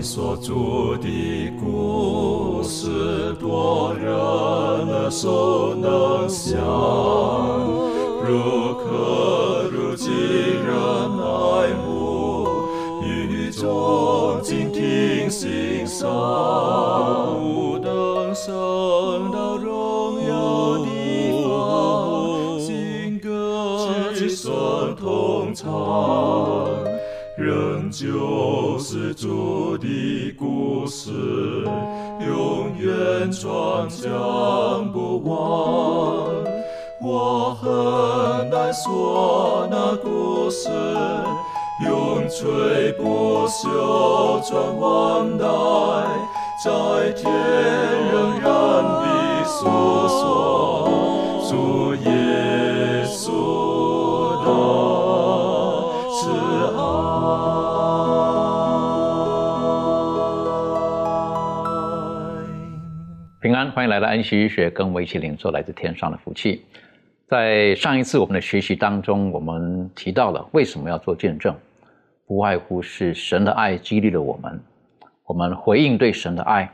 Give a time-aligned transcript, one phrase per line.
[0.00, 6.58] 所著的故事，多人耳熟能详，
[8.24, 10.72] 如可如今人
[11.18, 12.46] 爱慕，
[13.02, 16.08] 与众静听欣赏，
[33.38, 36.26] 远传讲不忘。
[37.00, 40.68] 我很难说那故事，
[41.86, 45.46] 永垂不朽传万代，
[46.64, 47.32] 在天
[48.12, 48.50] 仍然
[48.82, 49.68] 的诉
[50.08, 50.88] 说
[51.48, 52.10] 主耶
[63.66, 66.64] 欢迎来到安息医学，跟我们一起领受来自天上的福气。
[67.26, 71.52] 在上一次我们的学习当中，我们提到了为什么要做见证，
[72.24, 74.60] 不外乎是神的爱激励了我们，
[75.26, 76.70] 我们回应对神的爱，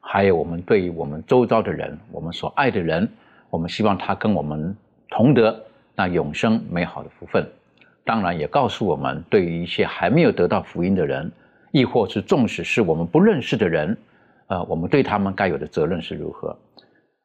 [0.00, 3.08] 还有我们对于我们周遭的人，我们所爱的人，
[3.50, 4.76] 我们希望他跟我们
[5.10, 5.60] 同得
[5.96, 7.44] 那永生美好的福分。
[8.04, 11.32] 当然，也告诉我们，对于一些还没有得到福音的人，
[11.72, 13.98] 亦或是纵使是我们不认识的人，
[14.48, 16.58] 呃，我们对他们该有的责任是如何？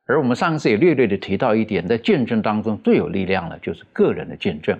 [0.06, 4.78] 而我们上次也略略的提到一点，在见证当中最有力量的就是个人的见证。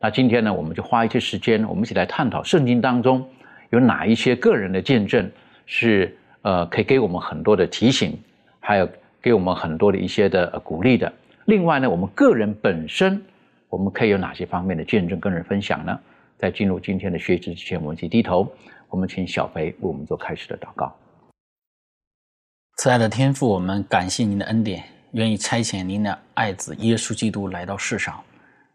[0.00, 3.26] 那今天呢，我们就花一些时间，我们一起来探讨圣经当中
[3.70, 5.30] 有哪一些个人的见证
[5.66, 8.18] 是呃可以给我们很多的提醒，
[8.60, 8.88] 还有
[9.20, 11.12] 给我们很多的一些的、呃、鼓励的。
[11.44, 13.22] 另外呢，我们个人本身
[13.68, 15.98] 我们可以有哪些方面的见证跟人分享呢？
[16.38, 18.50] 在进入今天的学习之前，我们一起低头，
[18.88, 20.94] 我们请小肥为我们做开始的祷告。
[22.76, 28.20] 慈爱的天父，我们感谢您的恩典，愿意差遣您的爱子耶稣基督来到世上，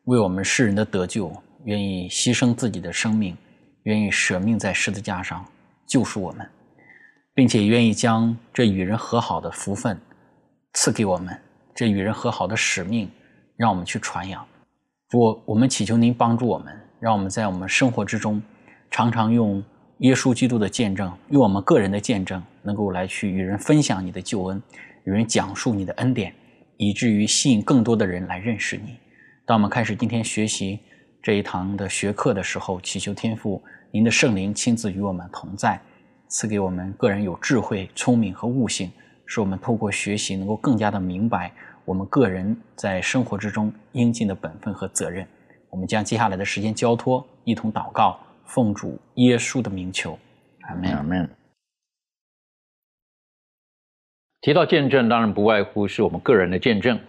[0.06, 1.32] 为我们世人的得救，
[1.66, 3.38] 愿意牺牲自己的生命，
[3.84, 5.46] 愿意舍命在十字架上
[5.86, 6.50] 救赎我们，
[7.34, 10.00] 并且愿意将这与人和好的福分
[10.74, 11.38] 赐给我们，
[11.76, 13.12] 这与人和好的使命
[13.58, 14.44] 让我们去传扬。
[15.10, 18.42] 主，我们祈求您帮助我们，让我们在我们生活之中
[18.90, 19.62] 常常用。
[20.00, 24.62] 耶稣基督的见证，用我们个人的见证，能够来去与人分享你的救恩，
[25.04, 26.34] 与人讲述你的恩典，
[26.78, 28.98] 以至于吸引更多的人来认识你。
[29.46, 30.80] 当我们开始今天学习
[31.22, 33.62] 这一堂的学课的时候，祈求天父
[33.92, 35.78] 您的圣灵亲自与我们同在，
[36.30, 38.90] 赐给我们个人有智慧、聪明和悟性，
[39.26, 41.52] 使我们透过学习能够更加的明白
[41.84, 45.28] 我们个人在生活之中应尽的本分和责任。
[45.70, 48.18] 我们将接下来的时间交托，一同祷告。
[48.50, 50.18] 奉主耶稣的名求，
[50.62, 50.92] 阿门。
[50.92, 51.30] 阿门。
[54.42, 57.00] 提到见证，当然不外乎是我们个人的见证，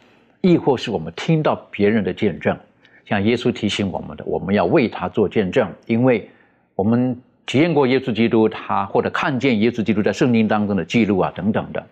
[0.42, 2.58] 亦或是我们听到别人的见证。
[3.06, 6.28] 像耶稣提醒我们的，我们要为他做见证，因为
[6.74, 11.84] 我们体验过耶稣基督，他或者看见耶稣基督在圣经当中的记录啊等等的。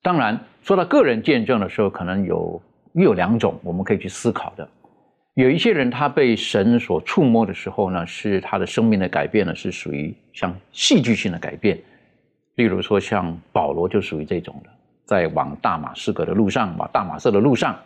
[0.00, 4.68] 当然，说到个人见证的时候，可能有又有两种我们可以去思考的。
[5.34, 11.78] 有一些人，他被神所触摸的时候呢，是他的生命的改变呢，是属于像戏剧性的改变。
[12.56, 14.70] 例如说，像保罗就属于这种的，
[15.04, 17.78] 在往大马士革的路上，往大马色的路上，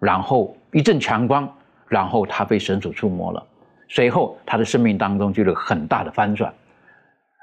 [0.00, 1.48] 然后一阵强光，
[1.88, 3.46] 然后他被神所触摸了，
[3.88, 6.52] 随后他的生命当中就有很大的翻转。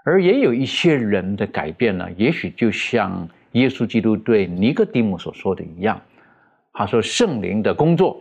[0.03, 6.01] 而也有一些人的改变呢，也许就像耶稣基督对尼哥底母所说的一样，
[6.73, 8.19] 他说圣灵的工作。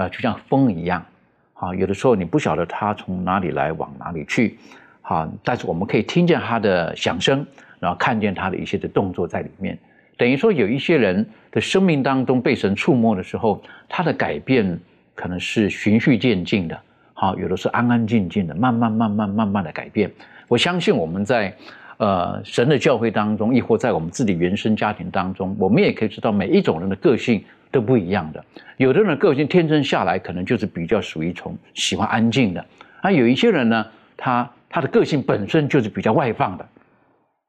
[0.00, 1.04] 啊，就像风一样，
[1.52, 4.56] 啊，有的时候你不晓得它从哪里来，往哪里去，
[5.02, 7.46] 啊，但是我们可以听见它的响声，
[7.78, 9.78] 然后看见它的一些的动作在里面。
[10.16, 14.78] 等于说，有一些人的生命当中被神触摸的时候，他的改变
[15.14, 16.80] 可能是循序渐进的，
[17.12, 20.10] 好，有的是安安静静的，慢慢、慢慢、慢慢的改变。
[20.48, 21.54] 我相信我们在
[21.98, 27.44] 呃神的教会当中，亦或在我们自己原生家庭当中，我们也可以知道每一种人的个性。
[27.70, 28.44] 都不一样的，
[28.78, 32.64] 有的人个性天生下来可能就是比较属于从喜欢安静的，
[33.00, 33.86] 而有一些人呢，
[34.16, 36.66] 他他的个性本身就是比较外放的。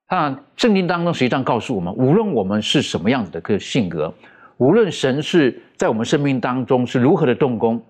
[0.10, 4.14] 那圣经当中实际上告诉我们，无论我们是什么样子的个性格，
[4.58, 7.82] 无论神是在我们生命当中是如何的动工，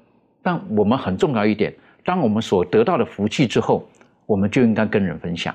[0.41, 1.73] 但我们很重要一点，
[2.05, 3.85] 当我们所得到的福气之后，
[4.25, 5.53] 我们就应该跟人分享，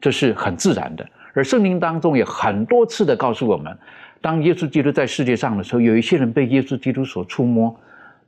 [0.00, 1.06] 这是很自然的。
[1.34, 3.78] 而圣经当中也很多次的告诉我们。
[4.20, 7.74] 当耶稣基督在世界上的时候，有一些人被耶稣基督所触摸，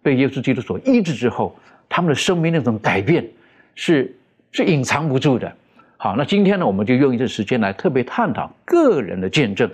[0.03, 1.57] 被耶稣基督所医治之后，
[1.89, 3.27] 他们的生命那种改变
[3.75, 4.15] 是
[4.53, 5.53] 是隐藏不住的。
[5.97, 9.69] 好，那今天呢，我们就用一次时间来特别探讨个人的见证，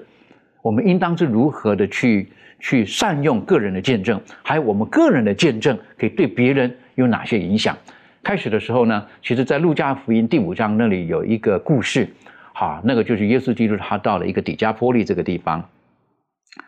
[0.62, 2.28] 我们应当是如何的去
[2.58, 7.76] 去善用个人的见证，还有我们个人的见证可以对别人有哪些影响。
[8.22, 12.08] 开始的时候呢，其实在路加福音第五章那里有一个故事，
[12.54, 15.62] 好，那个就是耶稣基督他到了一个底加波利这个地方，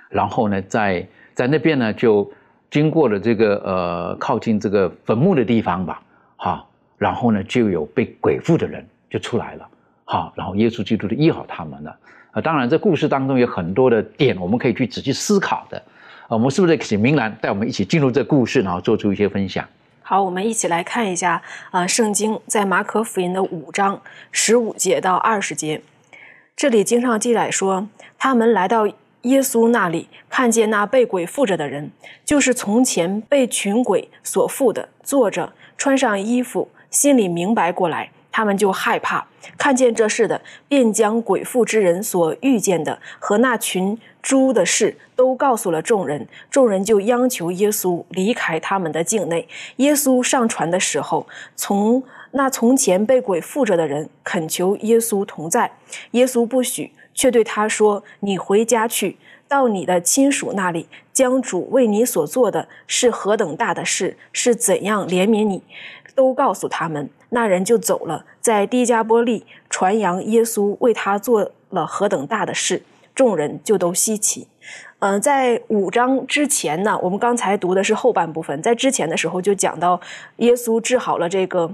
[0.09, 2.31] 然后呢，在在那边呢就。
[2.69, 6.03] 经过了这个呃靠近这个坟墓的地方吧，
[6.35, 6.69] 好，
[6.99, 9.67] 然后呢就有被鬼附的人就出来了，
[10.05, 11.97] 好，然后耶稣基督就医好他们了。
[12.33, 15.79] 啊，当然这故事当中有很多的点我们可以去仔细思考的，
[16.27, 19.65] 啊，我们是不是得请明兰带我们一起进入这故事，然后做出一些分享？
[20.03, 24.03] 好，我们一起来看一下啊，圣经在马可福音的五章
[24.33, 25.81] 十五节到二十节，
[26.57, 27.89] 这里经上记载说，
[28.19, 28.89] 他们来到。
[29.27, 31.91] 耶稣那里看见那被鬼附着的人，
[32.25, 39.27] 就是从前被群鬼所附的，坐着穿上衣服，心里明白过来，他们就害怕。
[39.59, 46.29] 看见这事的，便将鬼附之人所遇见的和那群猪的事都告诉了众人。
[46.49, 49.49] 众人就央求耶稣离开他们的境内。
[49.77, 51.27] 耶稣上船的时候，
[51.57, 52.03] 从
[52.33, 55.73] 那从前被鬼附着的人恳求耶稣同在，
[56.13, 56.93] 耶稣不许。
[57.17, 59.17] 却对他说：“你回家去，
[59.49, 65.63] 到你的亲属那里，将主为你所做的是何等大的事，是怎样怜悯你，
[66.15, 72.83] 都告诉他们。”那人就走了，在低加波利传扬耶稣为他做了何等大的事，
[73.15, 74.47] 众人就都稀奇。
[74.99, 80.01] 嗯，在五章之前呢，我们刚才读的是后半部分，在之前的时候就讲到
[80.37, 81.73] 耶稣治好了这个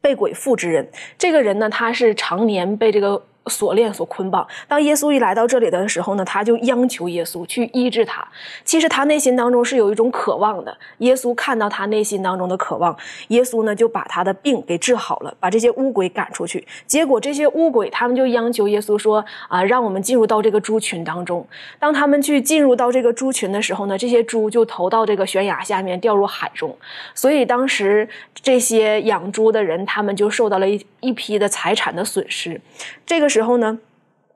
[0.00, 0.88] 被鬼附之人。
[1.18, 3.24] 这个人呢，他是常年被这个。
[3.48, 4.46] 锁链所捆绑。
[4.68, 8.26] 当耶稣一来到这里的时候呢，他就央求耶稣去医治他。
[8.64, 10.76] 其实他内心当中是有一种渴望的。
[10.98, 12.96] 耶稣看到他内心当中的渴望，
[13.28, 16.64] 耶稣呢就把他的病给治好了，把这些乌鬼赶出去。
[16.86, 21.44] 结果这些乌鬼他们就央求耶稣说：“啊，让我们进入到这个猪群当中。”
[21.80, 26.76] 当他们去进入到这个猪群的时候呢，这些猪就投到这个悬崖下面，掉入海中。
[27.12, 32.60] 所以当时这些养猪的人，他们就受到了一一批的财产的损失。
[33.04, 33.31] 这个。
[33.32, 33.78] 时候呢，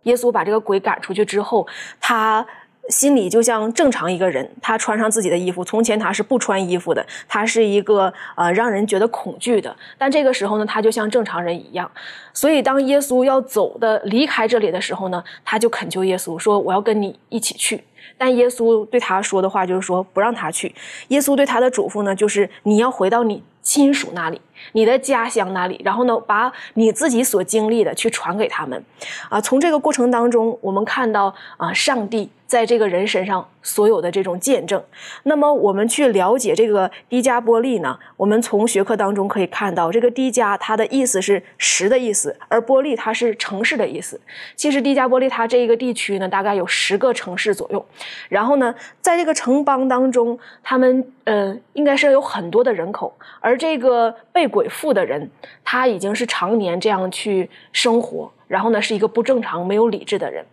[0.04, 1.66] 耶稣把这个鬼赶出去之后，
[2.00, 2.46] 他
[2.88, 4.48] 心里就像正常一个人。
[4.62, 9.74] 他穿上自己的衣服，从前他是不穿衣服的，他是一个呃让人觉得恐惧的。
[9.98, 11.90] 但这个时候呢，他就像正常人一样。
[12.32, 17.84] 所以当耶稣要走的离开这里的时候呢，他就恳求耶稣说：“我要跟你一起去。”
[18.18, 20.74] 但耶稣对他说的话就是说不让他去。
[21.08, 23.42] 耶稣对他的嘱咐呢，就是你要回到你。
[23.62, 24.40] 亲属那里，
[24.74, 28.80] 你的家乡那里，然后呢，把你自己所经历的去传给他们，
[29.28, 34.80] 啊，从这个过程当中，我们看到啊，上帝在这个人身上所有的这种见证。
[35.24, 37.98] 那么，我们去了解这个低加波利呢？
[38.16, 44.20] 我们从学科当中可以看到，这个低加它的意思是十的意思，而波利它是城市的意思。
[44.54, 47.84] 其实低加波利它这一个地区呢，大概有十个城市左右。
[48.28, 55.30] 然后呢，在这个城邦当中，他们呃，应该是有很多的人口，而这个被鬼附的人，
[55.64, 60.44] 他已经是常年这样去生活，然后呢，是一个不正常、没有理智的人。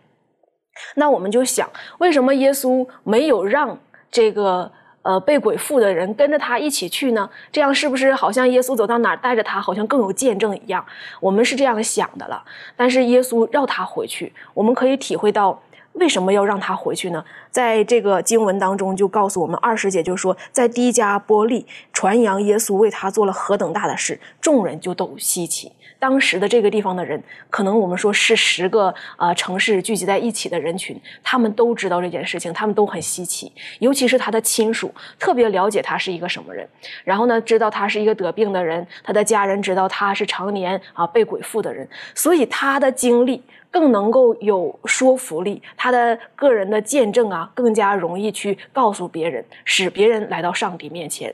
[0.95, 1.69] 那我们就想，
[1.99, 3.77] 为什么耶稣没有让
[4.09, 7.29] 这个呃被鬼附的人跟着他一起去呢？
[7.51, 10.85] 这样是不是好像耶稣走到哪儿带着他，好像更有见证一样？
[11.19, 12.43] 我们是这样想的了。
[12.75, 15.61] 但是耶稣让他回去，我们可以体会到。
[15.93, 17.23] 为什么要让他回去呢？
[17.51, 25.71] 在这个经文当中就告诉我们，二师姐就说，在低加波利传扬耶稣为他做了何等大的事，众人就都稀奇。
[25.99, 36.67] 当时的这个地方的人，可能我们说是十个啊城市聚集在一起的人群，他们都知道这件事情，他们都很稀奇，尤其是他的亲属，特别了解他是一个什么人。
[37.05, 43.41] 然后呢，知道他是一个得病的人，他的家人知道他是常年啊被鬼附的人，所以他的经历。
[43.73, 51.33] 更能够有说服力，他的个人的见证啊，更加容易去告诉别人，使别人来到上帝面前。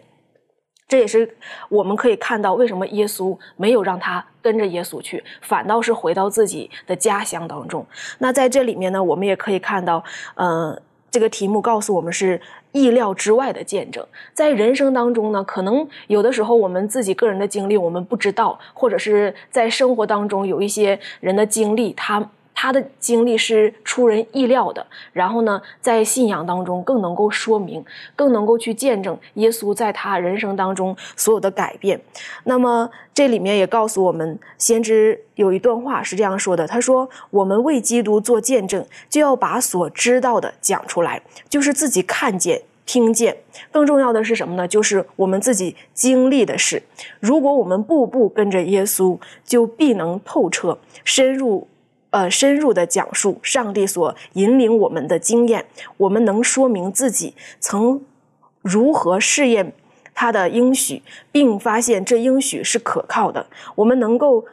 [0.87, 1.35] 这也是
[1.67, 7.85] 我们可以看到，为什么耶稣没有让他跟着耶稣去，反倒是回到自己的家乡当中。
[8.19, 10.01] 那在这里面呢，我们也可以看到，
[10.35, 10.81] 嗯，
[11.11, 12.39] 这个题目告诉我们是。
[12.71, 22.29] 意料之外的见证，在人生当中呢，可能有的时候我们自己个人的经历我们不知道，或者是在生活当中有一些人的经历，他。
[22.61, 27.81] 他的经历是出人意料的，然后呢，在信仰当中更能够说明，
[28.17, 32.01] 更能够去见证耶稣在他人生当中所有的改变。
[32.43, 43.37] 那么这里面也告诉我们，先知有一段话是这样说的：“他说，我们为基督做见证，就要把所知道的讲出来，就是自己看见。”听见。
[43.71, 44.67] 更重要的是什么呢？
[44.67, 46.83] 就是我们自己经历的事。
[47.21, 51.68] 如果我们步步跟着耶稣，就必能透彻、深入。
[52.11, 55.65] 呃，深入的讲述上帝所引领我们的经验，
[55.97, 58.01] 我们能说明自己曾
[58.61, 59.73] 如何试验
[60.13, 63.45] 他的应许，并发现这应许是可靠的。
[63.75, 64.43] 我们能够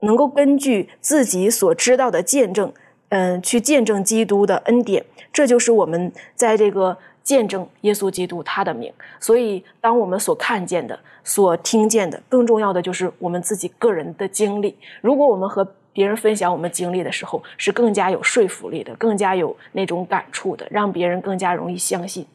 [0.00, 2.72] 能够根据自己所知道的见证，
[3.08, 5.04] 嗯，去见证基督的恩典。
[5.32, 8.92] 这就是我们在这个见证耶稣基督他的名。
[9.18, 14.76] 所以，当我们所看见的、所听见的，更重要的就是我们自己个人的经历。
[15.00, 22.26] 如果我们和别人分享我们经历的时候，是更加有说服力的，更加有那种感触的，让别人更加容易相信。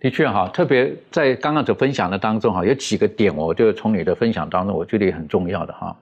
[0.00, 5.96] 的确哈，特别在刚刚所分享的当中哈，有几个点，我就从你的分享当中，我觉得也很重要的哈。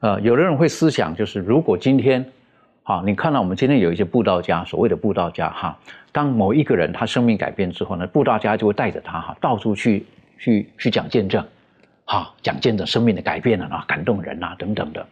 [0.00, 2.24] 呃，有的人会思想，就是如果今天，
[2.82, 5.76] 哈，你看到我们今天有一些布道家，所谓的布道家哈，
[6.12, 10.06] 当某一个人他生命改变之后呢，布道家就会带着他哈，到处去
[10.38, 11.44] 去去讲见证，
[12.06, 15.04] 哈，讲见证生命的改变了啊，感动人啊等等的。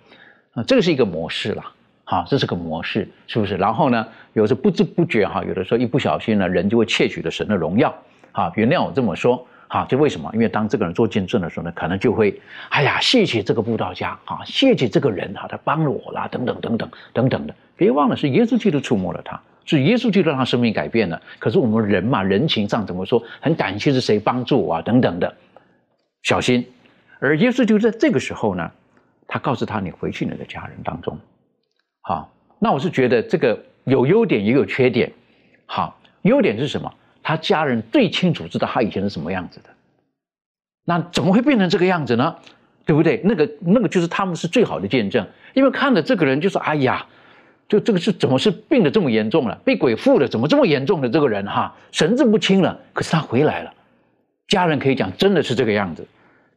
[0.55, 1.65] 啊，这个是一个模式了，
[2.05, 3.57] 好，这是个模式，是不是？
[3.57, 7.93] 然后呢，有时不知不觉哈，有的时候一不小心呢，人就会窃取了神的荣耀，
[8.31, 10.31] 啊，原谅我这么说，哈，就为什么？
[10.33, 17.55] 因为当这个人做见证的时候呢，可能就会，哎呀，谢谢这个布道家，啊，谢谢这个人哈，他帮了我啦，等等等等等等的。
[17.77, 21.21] 别忘了，是耶稣基督触摸了他，是耶稣基督让他生命改变了。
[21.41, 23.21] 可是我们人嘛，人情上怎么说？
[23.41, 25.35] 很感谢是谁帮助我啊，等等的，
[26.23, 26.65] 小心。
[27.19, 28.71] 而耶稣就在这个时候呢。
[29.27, 31.19] 他告诉他：“你回去你的家人当中，
[32.01, 32.31] 好。
[32.61, 35.13] 那我是觉得这个有优点也有缺点。
[35.67, 36.95] 好，优点是什么？
[37.23, 39.71] 他家人最清楚知道他以前是什么样子的。
[40.85, 42.37] 那怎么会变成这个样子呢？
[42.87, 43.21] 对不对？
[43.25, 47.07] 那个那个就是他们是最好的见证，因为看着这个人就说：哎呀，
[47.69, 49.59] 就这个是怎么是病的这么严重了？
[49.65, 50.29] 被鬼附了？
[50.29, 52.81] 怎么这么严重的这个人哈，神志不清了？
[52.95, 53.75] 可是他回来了，
[54.49, 56.07] 家人可以讲真的是这个样子。”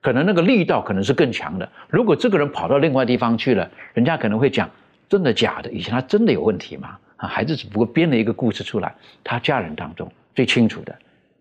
[0.02, 1.70] 可能那个力道可能是更强的。
[1.90, 4.70] 如果这个人跑到另外地方去了，人家可能会讲
[5.10, 5.72] 真的假的？
[5.72, 6.98] 以前他真的有问题吗？
[7.18, 8.94] 啊，孩子只不过编了一个故事出来。
[9.24, 10.96] 他家人当中最清楚的，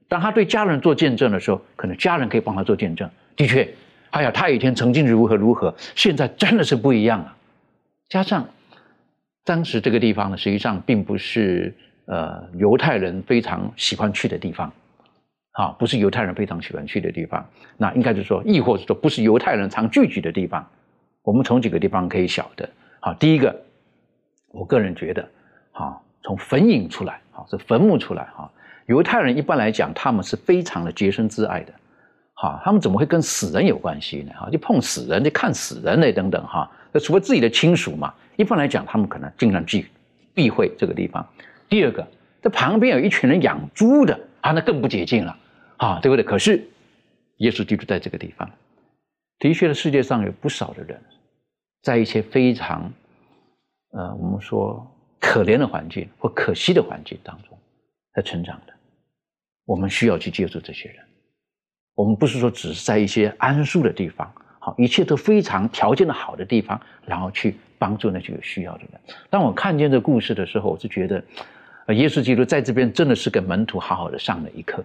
[0.09, 3.09] 当他对家人做见证的时候，可能家人可以帮他做见证。
[3.37, 3.69] 的确，
[4.11, 7.37] 哎呀，他以前曾经如何如何，现在真的是不一样了。
[8.09, 8.49] 加上
[9.45, 11.75] 当时这个地方呢，实际上并不是
[12.07, 14.73] 呃犹太人非常喜欢去的地方。
[15.57, 17.49] 啊，不是犹太人非常喜欢去的地方，
[17.79, 20.65] 那应该是说，亦或是说，不是犹太人常聚集的地方。
[21.23, 22.69] 我们从几个地方可以晓得。
[23.01, 23.59] 好，第一个，
[24.53, 25.27] 我个人觉得，
[25.73, 28.51] 哈，从坟茔出来，哈，是坟墓出来，哈，
[28.85, 31.73] 犹太人一般来讲，他们是非常的洁身自爱的，
[32.35, 34.33] 哈，他们怎么会跟死人有关系呢？
[34.39, 39.87] 哈，就碰死人，就看死人嘞，等等，哈，那除了自己的亲属嘛，一般来讲，他们可能尽量避
[40.35, 41.27] 避讳这个地方。
[41.67, 42.07] 第二个，
[42.43, 45.35] 这旁边有一群人养猪的，啊，那更不洁净了。
[45.77, 46.25] 啊，对不对？
[46.25, 46.67] 可是，
[47.39, 48.51] 耶稣基督在这个地方，
[49.39, 51.01] 的确，世界上有不少的人，
[51.83, 52.91] 在一些非常，
[53.93, 54.87] 呃，我们说
[55.21, 57.59] 可怜的环境或可惜的环境当中，
[58.15, 58.73] 在成长的。
[59.67, 61.05] 我们需要去接触这些人。
[61.95, 69.01] 我们不是说只是在一些安舒的地方，好，一切都非常条件的好的地方，然后去帮助那些有需要的人。
[69.29, 71.23] 当我看见这故事的时候，我是觉得，
[71.95, 74.85] 耶稣基督在这边真的是给门徒好好的上了一课。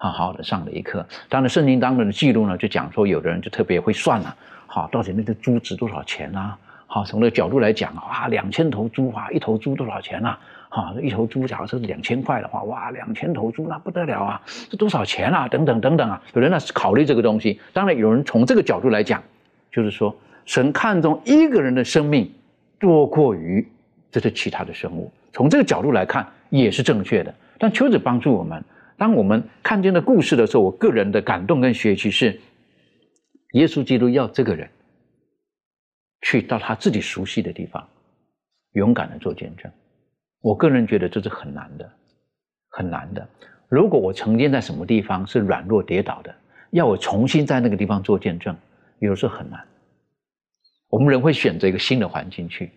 [0.00, 1.06] 好好的上了一课。
[1.28, 4.34] 当然，圣经当中的记录呢，就讲说，有的人就特别会算了，
[4.66, 6.56] 好，到底那个猪值多少钱啊？
[6.86, 10.38] 好，从那个角度来讲，哇，两千头猪啊，一头猪多少钱啊？
[10.70, 14.40] 好，一头猪假如说是两千块的话，哇，两千头猪那不得了啊，
[14.70, 15.46] 这多少钱啊？
[15.46, 17.60] 等等等等啊，有人呢是考虑这个东西。
[17.74, 19.22] 当然，有人从这个角度来讲，
[19.70, 20.16] 就是说，
[20.46, 22.32] 神看重一个人的生命
[22.78, 23.68] 多过于
[24.10, 25.12] 这些其他的生物。
[25.30, 27.34] 从这个角度来看，也是正确的。
[27.58, 28.64] 但求子帮助我们。
[29.00, 32.38] 当我们看见的故事的时候，我个人的感动跟学习是，
[33.52, 34.68] 耶稣基督要这个人
[36.20, 37.88] 去到他自己熟悉的地方，
[38.72, 39.72] 勇敢的做见证。
[40.42, 41.90] 我个人觉得这是很难的，
[42.68, 43.26] 很难的。
[43.70, 46.34] 如果我曾经在什么地方是软弱跌倒的，
[46.72, 48.54] 要我重新在那个地方做见证，
[48.98, 49.66] 有时候很难。
[50.90, 52.70] 我们人会选择一个新的环境去。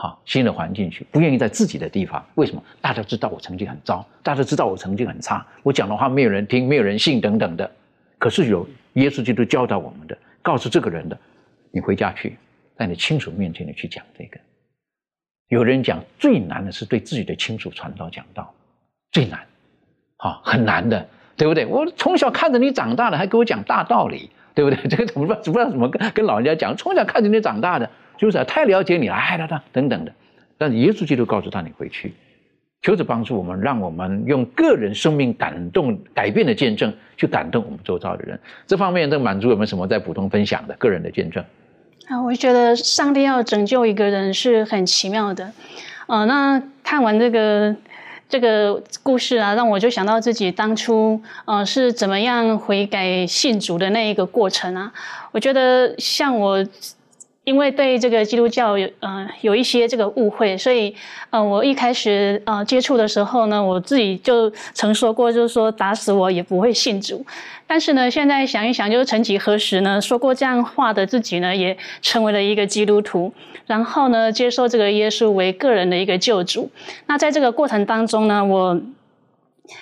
[0.00, 2.24] 好，新的环境去，不愿意在自己的地方。
[2.36, 2.62] 为什么？
[2.80, 7.68] 大家知道我成绩很糟，大家知道我成绩很差，我讲的话没有人听，没有人信，等等的。
[8.16, 11.18] 可是有耶稣基督教导我们的，告诉这个人的，
[11.72, 12.38] 你回家去，
[12.76, 14.38] 在你亲属面前你去讲这个。
[15.48, 18.54] 有人讲最难的是对自己的亲属传道讲道，
[19.10, 19.40] 最难，
[20.18, 21.66] 好，很难的，对不对？
[21.66, 24.76] 我从小看着你长大的，还给我讲大道理，对不对？
[24.90, 26.76] 这个怎么不知道怎么跟老人家讲？
[26.76, 27.88] 从小看着你长大的。
[28.18, 30.12] 就是太了解你了，哎，等等等等的。
[30.58, 32.14] 但是耶稣基督告诉他：“你回去，
[32.82, 38.40] 求主帮助我们，让我们用个人生命感动、改变的见证去感动我们周遭的人。
[38.66, 41.44] 这方面，这满足有没有什么在普通分享的个人的见证？
[42.08, 45.52] 啊，我觉得上帝要拯救一个人是很奇妙的。
[46.08, 47.76] 呃，那看完这个
[48.28, 54.92] 这个故事啊，让我就想到自己当初呃是怎么样悔改信主的那一个过程啊。
[55.32, 56.64] 我觉得像我。
[57.48, 60.94] 因为对这个基督教有呃有一些这个误会，所以
[61.30, 67.24] 呃我一开始呃接触的时候呢，我自己就曾说过，就是说打死我也不会信主。
[67.66, 73.32] 但是呢，现在想一想，就是曾几何时呢，说过这样话的自己呢，也成为了一个基督徒，
[73.66, 76.70] 然后呢，接受这个耶稣为个人的一个救主。
[77.06, 78.78] 那在这个过程当中呢，我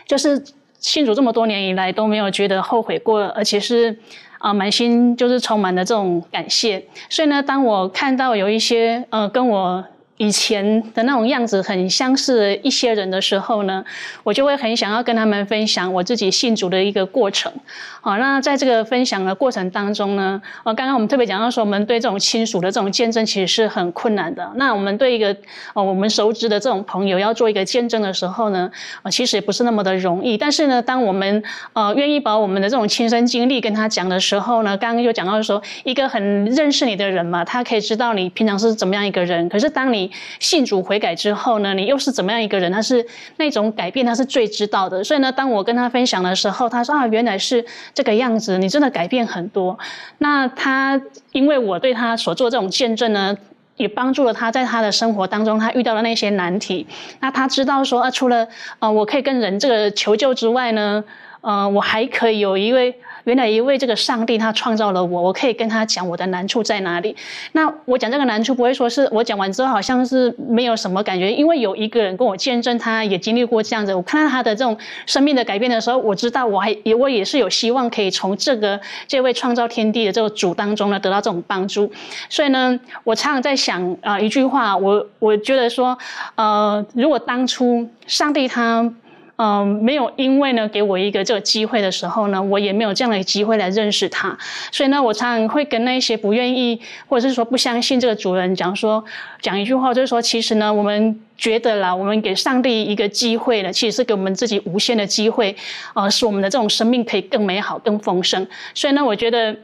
[0.07, 0.41] 就是
[0.79, 3.99] 信主这么多年以来都没有觉得后悔过，而且是。
[4.47, 9.85] 啊，满心就是充满了这种感谢，所以呢，当我看到有一些呃跟我。
[10.19, 13.85] 以前的那种样子很相似一些人的时候呢，
[14.23, 17.53] 我就会很想要跟他们分享我自己信主的一个过程。
[18.01, 24.51] 好，那在这个分享的过程当中呢，呃，刚刚我们特别讲到说，我们对这种亲属的这种见证其实是很困难的。
[24.55, 25.37] 那我们对一个
[25.75, 28.71] 呃我们熟知的这种朋友要做一个见证的时候呢，
[29.03, 30.39] 呃，其实也不是那么的容易。
[30.39, 31.43] 但是呢，当我们
[31.75, 39.49] 呃愿意把我们的这种亲身经历跟他讲的时候呢，刚刚就讲到说，一个很认识你的人嘛，他可以知道你平常是怎么样一个人。
[39.49, 40.06] 可是当你
[40.41, 42.71] 信主悔改之后呢，你又是怎么样一个人？
[42.71, 45.03] 他是那种改变，他是最知道的。
[45.03, 49.79] 所以呢，当我跟他分享的时候，他说啊，原来是这个样子，你真的改变很多。
[50.19, 51.01] 那他
[51.33, 53.37] 因为我对他所做这种见证呢，
[53.77, 56.87] 也帮助了他在他的生活当中，他遇到的那些难题。
[57.21, 58.49] 那他知道说啊，除了
[58.79, 61.05] 呃，我可以跟人这个求救之外呢，
[61.41, 62.95] 呃，我还可以有一位。
[63.27, 67.17] 原来一位这个上帝他创造了我，我可以跟他讲我的难处在哪里。
[67.53, 73.93] 那我讲这个难处不会说是我讲完之后好像是没有什么感觉，因为有一个人跟我见证，他也经历过这样子。
[73.93, 81.91] 我看到他的这种生命的改变的时候，我知道我还也我也是有希望可以从这个这位创造天地的这个主当中呢得到这种帮助。
[82.29, 85.99] 所以呢，我常常在想啊一句话，我我觉得说，
[86.37, 88.89] 呃，如果当初上帝他。
[89.39, 94.37] 嗯，没有，因为呢，给我一个这个机会的时候呢，我也没有这样的机会来认识他，
[94.73, 99.05] 所以呢，我常常会跟那些不愿意或者是说不相信这个主人讲说，
[99.43, 105.55] 讲一句话，就是说，其实呢，我们觉得啦，我们给上帝一个机会了，其实是给我们自己无限的机会，
[105.95, 108.47] 呃，使我们的这种生命可以更美好、更丰盛。
[108.75, 109.55] 所以呢，我觉得。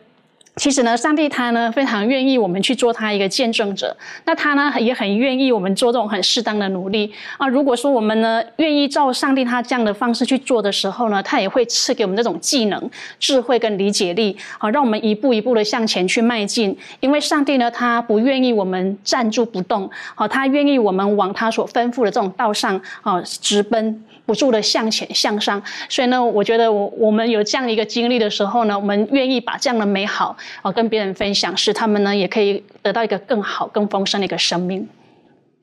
[0.56, 7.48] 其实呢，上帝他呢非常愿意我们去做他一个见证者，那他呢也很愿意我们做这种很适当的努力啊。
[7.48, 16.76] 如果说我们呢愿意照上帝他这样的方式去做的时候呢，他也会赐给我们这种技能、智慧跟理解力，好让我们一步一步的向前去迈进。
[17.00, 24.04] 因为上帝呢，他不愿意我们站住不动，好，他愿意我们往他所吩咐的这种道上啊直奔。
[24.24, 34.88] 不住的向前向上，所以呢，我觉得我我们有这样一个经历的时候呢，我们愿意把这样的美好啊跟别人分享，使他们呢也可以得到一个更好、更丰盛的一个生命。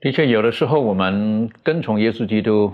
[0.02, 2.72] 的确，有的时候我们跟从耶稣基督，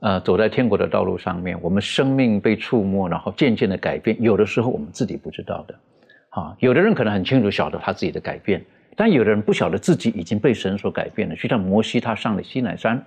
[0.00, 4.16] 呃，走在天国的道路上面，我们生命被触摸，然后渐渐的改变。
[4.20, 5.74] 有的时候我们自己不知道的，
[6.28, 8.62] 啊，有的人可能很清楚晓得他自己的改变，
[8.96, 11.34] 但有的人不晓得自己已经被神所改变了。
[11.36, 13.02] 就像摩西，他上了西奈山。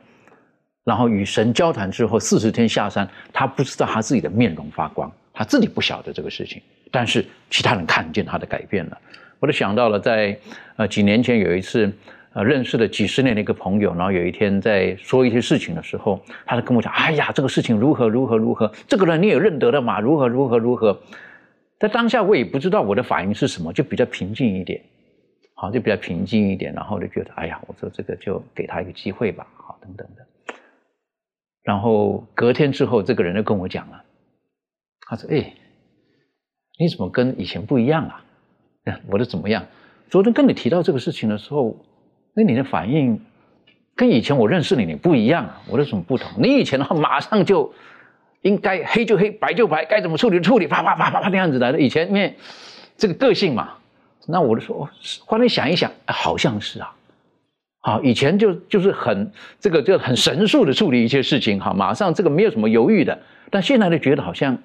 [0.85, 8.97] 然后与神交谈之后，四十天下山，他不知道他自己的面容发光，他自己不晓得这个事情，但是其他人看见他的改变了。
[9.39, 10.37] 我就想到了，在
[10.75, 11.91] 呃几年前有一次，
[12.33, 19.99] 呃认识了几十年的一个朋友，然后有一天在说一些事情的时候，他就跟我讲：“哎呀，这个事情如何如何如何，这个人你也认得的嘛？
[19.99, 21.01] 如何如何如何。”
[21.79, 24.79] 在当下我也不知道我的反应是什么，就比较平静一点，
[25.55, 30.23] 好，就比较平静一点，然后就觉得：“哎呀，我说这个就给他一个机会吧，好，等等的。”
[31.65, 34.03] 然后隔天之后，这个人就跟我讲了，
[35.01, 35.53] 他说：“哎，
[36.79, 38.23] 你怎么跟以前不一样啊？”
[39.09, 39.65] 我的：“怎么样？
[40.07, 41.75] 昨天跟你提到这个事情的时候，
[42.35, 43.19] 那你的反应
[43.95, 45.61] 跟以前我认识你你不一样啊？
[45.67, 46.39] 我说什么不同？
[46.39, 47.73] 你以前的话马上就
[48.41, 51.79] 应该黑就黑，白就白，该怎么处理处理，啪啪啪啪啪那样子来的。
[51.79, 52.35] 以前因为
[52.95, 53.73] 这个个性嘛，
[54.27, 54.87] 那我就说，
[55.25, 56.95] 后来想一想，好像是啊。”
[57.85, 63.15] 好，以前就就是很这个就很神速的处理一些事情，哈，马上这个没有什么犹豫的。
[63.51, 64.57] 但现在就，觉得好像，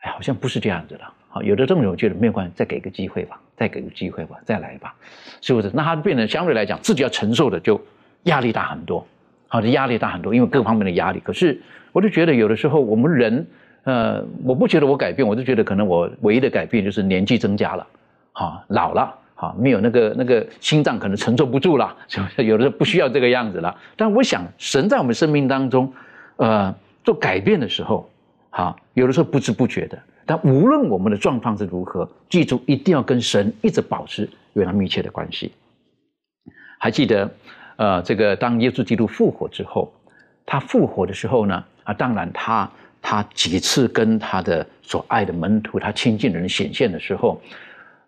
[0.00, 1.04] 哎，好像不是这样子的。
[1.28, 4.94] 好，有的这种人觉得没有关系，再给个机会吧，再给个机会吧，再来吧，
[5.42, 5.70] 是不是？
[5.74, 7.78] 那他变得相对来讲自己要承受的就
[8.22, 9.06] 压力大很多，
[9.48, 11.20] 好，的压力大很多，因为各方面的压力。
[11.22, 11.60] 可是
[11.92, 13.46] 我就觉得有的时候我们人，
[13.84, 17.86] 呃，我不觉得我改变，我就觉得可能我唯一的改变就是年纪增加了，
[18.32, 19.14] 好，老了。
[19.38, 22.44] 好，没有那个那个心脏可能承受不住了，是不是？
[22.44, 23.76] 有的时候不需要这个样子了。
[23.94, 25.92] 但我想，神在我们生命当中，
[26.36, 28.08] 呃，做改变的时候，
[28.48, 29.98] 好，有的时候不知不觉的。
[30.24, 35.52] 但无论我们的状况是如何，记住一定要跟神一直保持与他密切的关系。
[36.78, 37.30] 还记得，
[37.76, 39.92] 呃，这个当耶稣基督复活之后，
[40.46, 42.70] 他复活的时候呢，啊，当然他
[43.02, 47.38] 他几次跟他的所爱的门徒、他亲近的人显现的时候，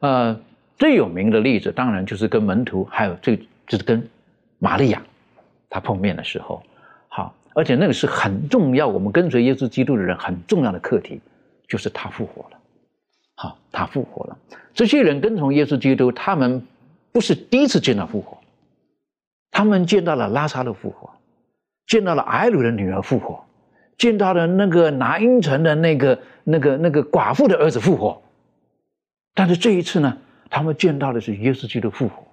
[0.00, 0.34] 呃。
[0.78, 3.36] 最有名的例子，当然就是跟门徒，还有最
[3.66, 4.08] 就是跟
[4.58, 5.02] 玛利亚，
[5.68, 6.62] 他碰面的时候，
[7.08, 11.20] 好，而且那个是很重要，我们跟随耶稣基督的人很重要的课题，
[11.66, 12.58] 就是他复活了，
[13.34, 14.38] 好，他复活了。
[14.72, 16.64] 这些人跟从耶稣基督，他们
[17.10, 18.38] 不是第一次见到复活，
[19.50, 21.10] 他们见到了拉萨的复活，
[21.88, 23.44] 见到了埃鲁的女儿复活，
[23.96, 28.22] 见到了那个拿因城的那个那个那个寡妇的儿子复活，
[29.34, 30.16] 但是这一次呢？
[30.50, 32.26] 他们见到的是耶稣基督复活，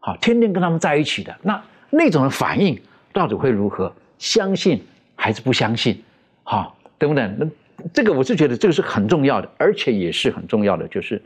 [0.00, 2.80] 好，天天跟他们在一起的那那种的反应
[3.12, 3.92] 到底会如何？
[4.18, 4.80] 相信
[5.16, 6.00] 还是不相信？
[6.44, 7.28] 好，对不对？
[7.38, 7.46] 那
[7.92, 11.20] 这个我是觉得这个是很重要的，而且也是很重要的，就是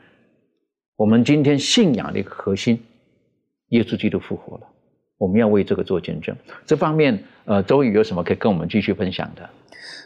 [0.96, 2.82] 我们今天信仰的一个核心，
[3.68, 4.66] 耶稣基督复活了，
[5.18, 6.34] 我们要为这个做见证。
[6.64, 9.48] 这方面，呃，周宇有什么可以跟我们继续分享的？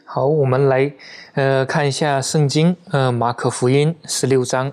[0.04, 0.92] 好，我们来
[1.34, 4.72] 呃看一下圣经，呃，马可福音十六章。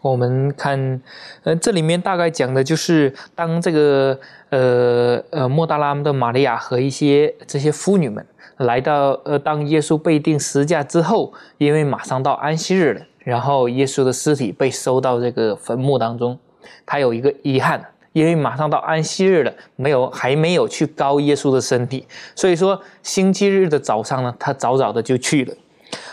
[0.00, 1.00] 我们看，
[1.44, 4.18] 呃，这里面大概讲的就是，当这个
[4.50, 8.24] 呃呃莫大拉的玛利亚和一些这些妇女们
[8.56, 16.36] 来到，呃，当耶稣被钉十架之后，因为马上到安息日了，然后耶稣的尸体被收到这个坟墓当中，
[16.84, 17.80] 他有一个遗憾，
[18.12, 25.54] 因为马上到安息日了，没有还没有去高耶稣的身体，所以说星期日的早上呢，他早早的就去了。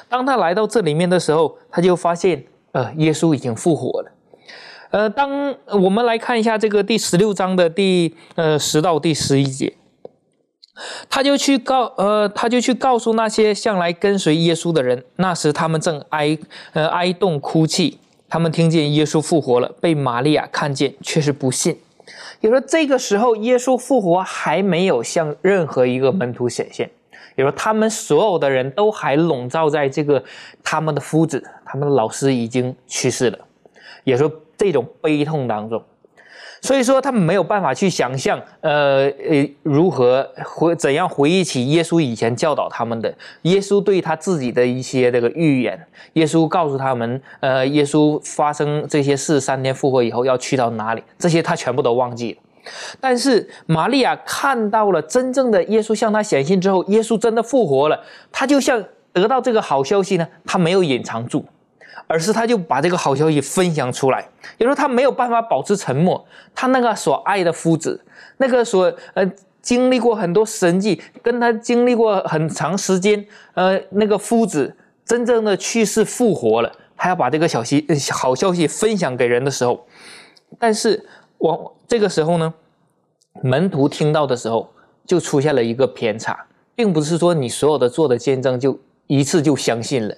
[0.08, 2.44] 当他来到这里面的时候，他就发现。
[2.76, 4.12] 呃，耶稣已经复活了。
[4.92, 9.74] 呃，当我们来看一下这个第十六章的第呃十到第十一节，
[11.10, 16.38] 他就去告呃，他就去告诉那些向来跟随耶稣的人，那时他们正哀
[16.74, 21.80] 呃哀动哭泣，他们听见耶稣复活了，被玛利亚看见，却是不信。
[22.42, 26.92] 也说这个时候耶稣复活还没有向任何一个门徒显现。
[27.36, 30.24] 也说，他们所有的人都还笼罩在这个
[30.64, 33.40] 他们的夫子、他们的老师已经去世了，
[34.04, 35.84] 也说这种悲痛当中，
[36.62, 52.42] 所以说他们没有办法去想象，呃呃，如何回怎样回忆起耶稣以前教导他们的，耶稣对他自己的一些这个预言，耶稣告诉他们，呃，耶稣发生这些事三天复活以后要去到哪里，这些他全部都忘记了。
[53.00, 58.00] 但是玛利亚看到了真正的耶稣向她显现之后，耶稣真的复活了。
[58.32, 61.46] 她就像得到这个好消息呢，她没有隐藏住，
[62.08, 64.28] 而是她就把这个好消息分享出来。
[64.58, 68.04] 有时候她没有办法保持沉默，她那个所爱的夫子，
[68.38, 74.76] 那个所呃经历过很多神迹，跟他经历过很长时间，呃那个夫子
[75.06, 79.86] 真正的去世复活了，他要把这个消息好消息分享给人的时候，
[80.58, 81.06] 但是。
[81.38, 82.54] 我这个时候呢，
[83.42, 84.70] 门徒听到的时候
[85.06, 86.46] 就出现了一个偏差，
[86.76, 90.16] 并不是说你所有的做的见证就一次就相信了。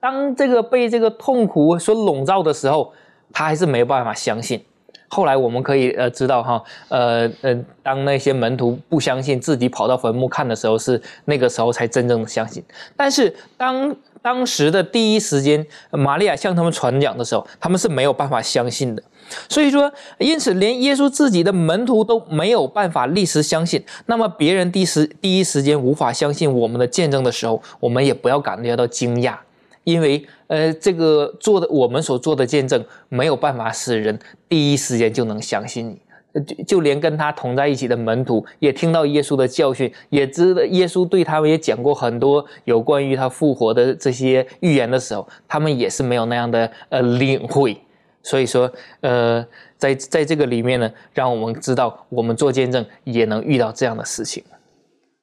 [0.00, 2.92] 当这个被这个痛苦所笼罩的时候，
[3.32, 4.64] 他还是没有办法相信。
[5.08, 12.64] 后来我们可以呃知道哈，呃呃，当那些门徒不相信自己跑到坟墓看的时候，是那个时候才真正的相信。
[12.96, 19.02] 但是当当时的第一时间，玛利亚向他们传讲的时候，他们是没有办法相信的。
[19.48, 23.82] 所以说，因此连耶稣自己的门徒都没有办法立时相信。
[24.06, 29.36] 那么别人第时第一时间无法相信我们的见证的时候，我们也不要感觉到惊讶，
[29.84, 34.18] 因为呃，这个做的我们所做的见证没有办法使人
[34.48, 35.98] 第一时间就能相信你。
[36.46, 47.76] 就就连跟他同在一起的门徒也听到耶稣的教训，也知道耶稣对他们也讲过很多有关于他复活的这些预言的时候，他们也是没有那样的呃领会。
[48.22, 49.44] 所以说，呃，
[49.76, 54.42] 在在这个里面呢，让我们知道，我们做见证也能遇到这样的事情。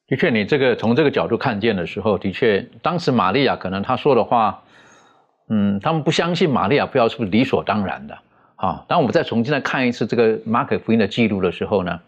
[0.06, 4.62] 的确，你这个从这个角度看见的时候，的确，当时玛利亚可能她说的话，
[5.48, 8.18] 嗯，他们不相信玛利亚，不知道是不是理所当然的
[8.56, 8.84] 啊。
[8.88, 12.00] 当我们再重新再看一次这个马可福音的记录的时候呢，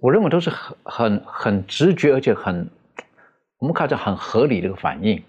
[0.00, 2.68] 我认为都是很很很直觉，而且很
[3.58, 5.20] 我们看着很合理的一个反应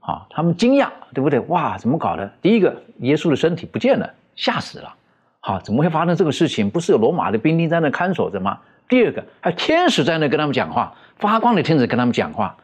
[0.00, 0.26] 啊。
[0.30, 1.38] 他们惊讶，对不对？
[1.40, 2.30] 哇，怎么搞的？
[2.42, 4.12] 第一个，耶稣的身体不见了。
[4.36, 4.94] 吓死了！
[5.40, 6.70] 好，怎么会发生这个事情？
[6.70, 8.60] 不是有罗马的兵丁在那看守着吗？
[8.88, 12.56] 第二个，还有天使在那跟他们讲话，发光的天使跟他们讲话，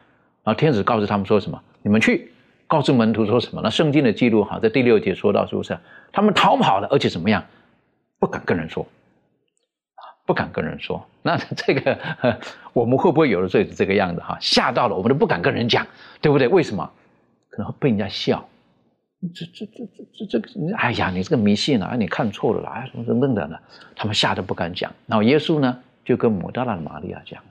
[0.43, 1.61] 然后天使告诉他们说什么？
[1.81, 2.31] 你们去
[2.67, 3.61] 告诉门徒说什么？
[3.61, 5.77] 那圣经的记录哈，在第六节说到是不是？
[6.11, 7.43] 他们逃跑了，而且怎么样？
[8.19, 8.87] 不敢跟人说，
[10.25, 11.05] 不敢跟人说。
[11.21, 11.97] 那这个
[12.71, 14.37] 我们会不会有的时候也是这个样子哈？
[14.39, 15.85] 吓到了，我们都不敢跟人讲，
[16.21, 16.47] 对不对？
[16.47, 16.89] 为什么？
[17.49, 18.45] 可能会被人家笑。
[19.29, 23.59] 这这这这这这个，哎呀，你这个迷信啊，你看错了啦，什么什么等等的，
[23.95, 24.91] 他们吓得不敢讲。
[25.05, 27.49] 然后耶稣呢，就跟母大拉的玛利亚讲了，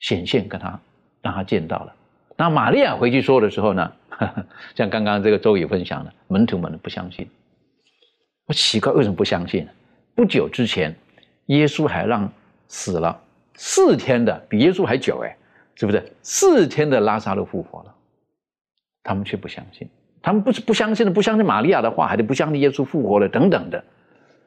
[0.00, 0.78] 显现跟他，
[1.22, 1.94] 让他见到了。
[2.36, 3.92] 那玛利亚回去说的时候呢，
[4.74, 7.28] 像刚刚这个周宇分享的，门徒们不相信。
[8.46, 9.66] 我奇怪，为什么不相信？
[10.14, 10.94] 不久之前，
[11.46, 12.30] 耶稣还让
[12.68, 13.18] 死了
[13.54, 15.36] 四天的，比耶稣还久哎，
[15.76, 16.12] 是不是？
[16.22, 17.94] 四天的拉萨路复活了，
[19.02, 19.88] 他们却不相信。
[20.24, 23.84] 他们不是不相信的，不相信玛利亚的话，还得不相信耶稣复活了等等的。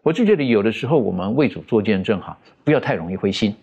[0.02, 3.56] 我就觉得有的时候我们为主做见证哈，不要太容易灰心，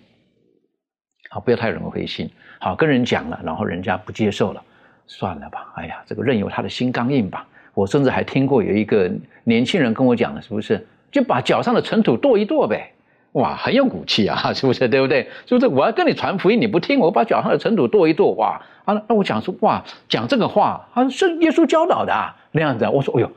[1.28, 2.30] 好，不要太容易灰心。
[2.60, 4.62] 好，跟人讲了，然后人家不接受了，
[5.08, 5.72] 算了吧。
[5.74, 7.44] 哎呀，这个任由他的心刚硬吧。
[7.74, 9.10] 我甚至还听过有一个
[9.42, 12.93] 年轻人跟我讲的，是不是就把脚上的尘土跺一跺呗？
[13.34, 14.88] 哇，很有骨气啊， 是不是？
[14.88, 15.28] 对不对？
[15.46, 15.66] 是不是？
[15.66, 18.60] 我要跟你传福音，你不听，我把脚上的尘土跺一跺，哇！
[18.84, 22.12] 啊，那我讲说，哇，讲这个话，啊，是耶稣教导的
[22.52, 22.84] 那样子。
[22.84, 23.30] 啊我说，哎呦，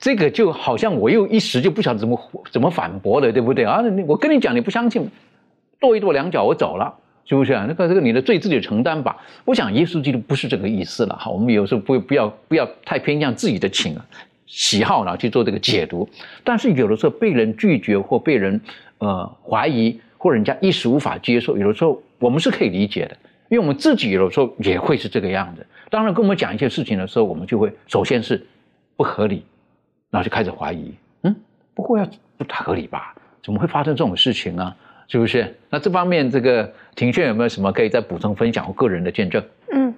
[0.00, 2.18] 这个就好像我又一时就不晓得怎么
[2.50, 3.80] 怎么反驳了，对不对啊？
[4.08, 5.08] 我跟你讲，你不相信，
[5.78, 6.92] 跺一跺两脚，我走了，
[7.24, 7.64] 是不是啊？
[7.68, 9.16] 那个这个你的罪自己承担吧。
[9.44, 11.30] 我想耶稣基督不是这个意思了哈。
[11.30, 13.96] 我们有时候不不要不要太偏向自己的情
[14.46, 16.08] 喜好呢去做这个解读。
[16.42, 18.60] 但是有的时候被人拒绝或被人。
[19.02, 23.16] 呃，怀疑或人家一时无法接受，有的时候我们是可以理解的，
[23.48, 25.66] 因为我们自己有的时候也会是这个样子。
[25.90, 28.46] 当然，跟我们讲一些事情的时候，我们就会首先是
[28.96, 29.44] 不合理，
[30.08, 31.34] 然后就开始怀疑，嗯，
[31.74, 33.12] 不过要不太合理吧？
[33.42, 34.72] 怎么会发生这种事情呢？
[35.08, 35.52] 是不是？
[35.68, 39.42] 那这方面，这个庭炫有没有什么可以再补充分享或个人的见证？
[39.72, 39.92] 嗯，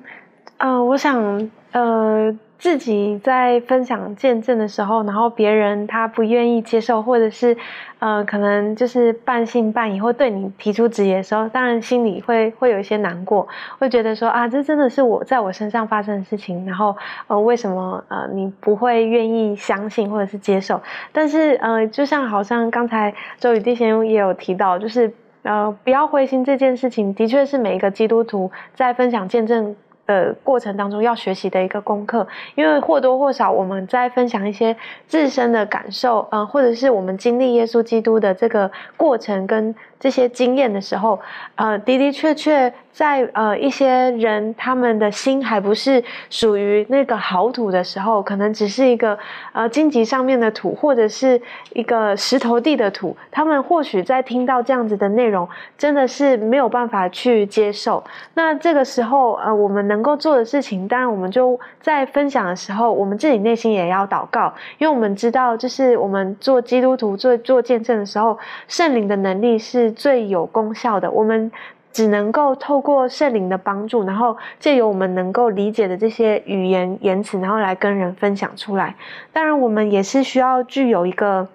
[0.56, 2.34] 呃，我想，呃。
[2.58, 7.54] 自己在分享见证的时候，然后别人他不愿意接受，或者是，
[7.98, 13.46] 呃，可能就是半信半疑，或对你提出质疑的时候，当然心里会会有一些难过，
[13.78, 20.80] 会觉得说啊，这真的是我在我身上发生的事情，然后呃，为什么呃你不会愿意相信或者是接受？
[21.12, 25.12] 但是呃，就像好像刚才周宇弟先生也有提到，就是
[25.42, 29.76] 呃，不要灰心，这件事情的确是每一个基督徒在分享见证。
[30.06, 41.18] 的过程当中要学习的一个功课，因为或多或少我们在分享一些自身的感受，嗯，或者是我们经历耶稣基督的这个过程跟这些经验的时候，
[41.54, 42.70] 呃，的的确确。
[42.94, 49.18] 在呃一些人他们的心还不是属于那个好土的时候，可能只是一个
[49.52, 58.04] 呃荆棘上面的土，或者是一个石头地的土，他们或许在听到这样子的内容，真的是没有办法去接受。
[58.34, 68.38] 那这个时候呃，我们能够做的事情，当然我们就在分享的时候，我们自己内心也要祷告，因为我们知道，就是我们做基督徒做做见证的时候，
[68.68, 71.10] 圣灵的能力是最有功效的。
[71.10, 71.50] 我们。
[71.94, 78.96] 只能够透过圣灵的帮助，然后借由我们能够理解的这些语言言辞，然后来跟人分享出来。
[79.32, 81.46] 当然，我们也是需要具有一个。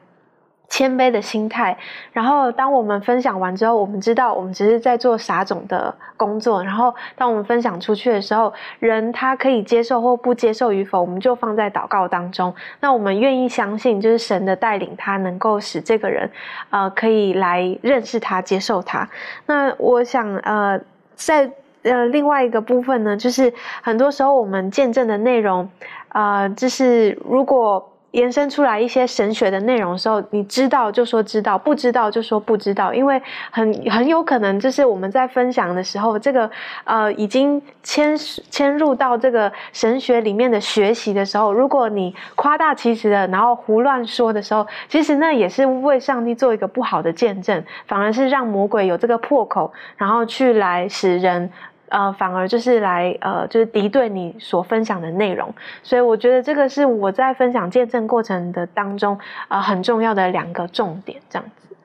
[0.69, 1.75] 谦卑的心态，
[2.13, 6.63] 然后当我们分享完之后，我们知道我们只是在做撒种的工作。
[6.63, 12.53] 然后当我们分享出去的时候，人他可以接受或不接受与否，我们就放在祷告当中。
[12.79, 16.29] 那我们愿意相信，就是神的带领，他能够使这个人，
[16.69, 19.09] 呃，可以来认识他、接受他。
[19.47, 20.79] 那我想，呃，
[21.15, 21.51] 在
[21.81, 23.51] 呃另外一个部分呢，就是
[23.81, 25.67] 很多时候我们见证的内容，
[26.09, 27.91] 呃，就是如果。
[28.11, 36.49] 延伸出来一些神学的内容的时候，你知道就说知道，不知道就说不知道，因为很很有可能就是我们在分享的时候，这个
[36.85, 38.17] 呃已经迁
[38.49, 51.51] 迁入到这个神学里面的学习的时候，如果你夸大其词的，然后胡乱说的时候，其实那也是为上帝做一个不好的见证，反而是让魔鬼有这个破口，然后去来使人。
[51.89, 61.75] 呃，反而就是来呃，就是敌对你所分享的内容，所以我觉得这个是我在分享见证过程的当中啊很重要的两个重点，这样子。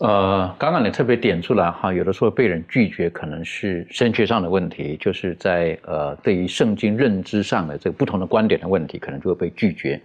[0.00, 10.00] 呃，刚刚你特别点出来哈，有的时候被人拒绝可能是升学上的问题，就是在呃对于圣经认知上的这个不同的观点的问题，可能就会被拒绝，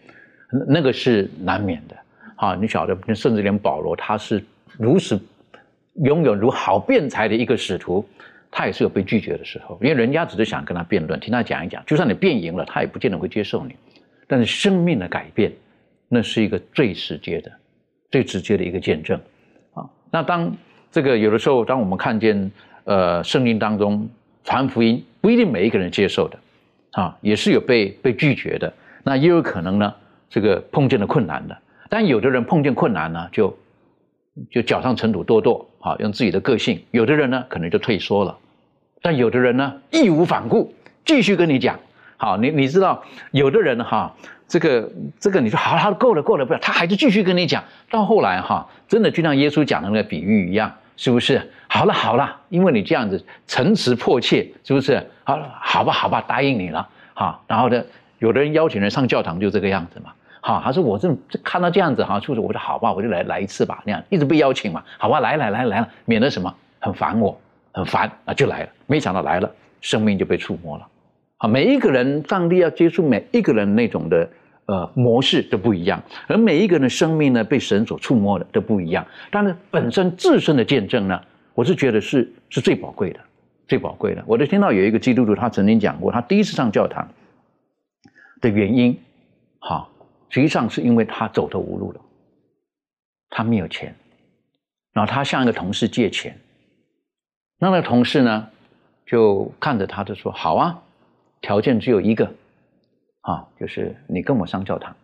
[0.67, 1.95] 那个是难免的。
[2.35, 4.43] 啊，你晓得，甚至连保罗他是
[4.79, 5.21] 如此
[6.03, 8.03] 拥有如好辩才的一个使徒。
[8.55, 13.75] 他也是有被拒绝的时候，因为人家只是想跟他辩论，听他讲一讲，就算你辩赢了，他也不见得会接受你。
[14.27, 15.51] 但是生命的改变，
[16.07, 17.51] 那是一个最直接的、
[18.11, 19.19] 最直接的一个见证
[19.73, 19.89] 啊。
[20.11, 20.55] 那当
[20.91, 22.51] 这个有的时候，当我们看见
[22.83, 24.07] 呃圣经当中
[24.43, 26.37] 传福音，不一定每一个人接受的
[26.91, 28.71] 啊，也是有被被拒绝的。
[29.03, 29.93] 那也有可能呢，
[30.29, 31.57] 这个碰见了困难的。
[31.89, 33.55] 但有的人碰见困难呢，就
[34.49, 38.35] 就脚上尘土多多，啊，用自己的个性；有的人呢，可能就退缩了；
[39.01, 40.73] 但有的人呢，义无反顾，
[41.05, 41.79] 继续跟你讲。
[42.17, 44.15] 好，你你知道，有的人哈，
[44.47, 47.63] 这个这个，你说好，他够了够了，不要，他还是继续跟你讲。
[47.89, 51.51] 到后来哈，真的就像耶稣讲的那个比喻一样，是不是？
[51.67, 55.05] 好了好了，因为你这样子陈词迫切，是不是？
[55.23, 56.87] 好，好吧好吧，答应你了。
[57.13, 57.83] 好，然后呢，
[58.19, 60.13] 有的人邀请人上教堂就这个样子嘛。
[60.45, 61.09] 好，他说我这
[61.41, 67.39] 看到这样子哈，就是我说好吧，我就来来一次吧，那样一直被邀请嘛，好吧，来来来来了，免得什么很烦我，
[67.71, 68.69] 很烦啊，就来了。
[68.85, 70.85] 没想到来了，生命就被触摸了。
[71.37, 74.29] 啊，每一个人，上帝要接触每一个人那种的
[74.65, 79.07] 呃模式都不一样，而每一个人的生命呢，被神所触摸的都不一样。
[79.31, 81.17] 但是本身自身的见证呢，
[81.53, 83.19] 我是觉得是是最宝贵的，
[83.65, 84.21] 最宝贵的。
[84.27, 87.07] 我都听到有一个基督徒，他曾经讲过，他第一次上教堂
[88.41, 88.99] 的原因，
[89.59, 89.87] 哈。
[90.33, 92.01] 实际上是因为他走投无路了，
[93.29, 93.93] 他没有钱，
[94.91, 96.35] 然后他向一个同事借钱，
[97.59, 98.49] 那个同事呢
[99.05, 100.81] 就看着他就说：“好啊，
[101.39, 102.33] 条件只有一个，
[103.21, 104.95] 啊，就是你跟我上教堂，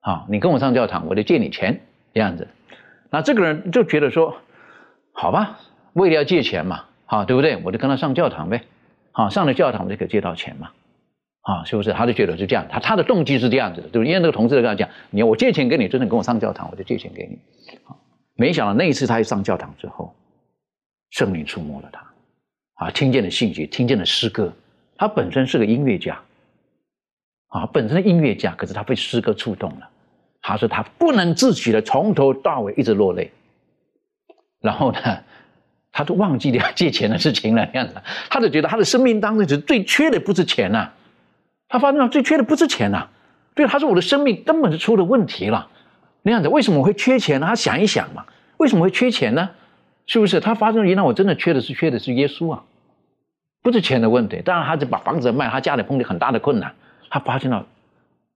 [0.00, 1.80] 啊，你跟我上教堂，我就借你钱
[2.12, 2.48] 这样子。”
[3.10, 4.36] 那这个人就觉得说
[5.14, 5.60] ：“好吧，
[5.92, 7.62] 为了要借钱嘛，啊，对不对？
[7.62, 8.64] 我就跟他上教堂呗，
[9.12, 10.72] 啊，上了教堂我就可以借到钱嘛。”
[11.46, 11.92] 啊，是不是？
[11.92, 14.08] 他就觉得是这样，他他的动机是这样子的，对不对？
[14.08, 17.38] 因为那个同事跟他讲，你我借钱给你，真的跟我上教堂，我就借钱给你。
[17.84, 17.94] 啊，
[18.34, 20.12] 没想到那一次他一上教堂之后，
[21.10, 24.52] 圣灵触摸了他，啊，听见了信息，听见了诗歌。
[24.96, 26.20] 他本身是个音乐家，
[27.46, 29.88] 啊，本身音乐家，可是他被诗歌触动了。
[30.42, 33.30] 他说他不能自己的从头到尾一直落泪，
[34.60, 34.98] 然后呢，
[35.92, 37.94] 他都忘记了借钱的事情了，这样子，
[38.30, 40.90] 他就觉得他的生命当中是最缺的不是钱呐。
[41.68, 43.08] 他发现最缺的不是钱呐，
[43.54, 45.68] 对，他说我的生命根本是出了问题了，
[46.22, 47.46] 那样子为什么会缺钱呢？
[47.48, 48.24] 他想一想嘛，
[48.56, 49.50] 为什么会缺钱呢？
[50.06, 52.62] 是不是他发现原来我真的缺的是缺的是耶稣啊，
[53.62, 54.40] 不是钱的问题。
[54.44, 56.72] 当然，他就把房子卖，他家里碰到很大的困难，
[57.10, 57.66] 他发现了，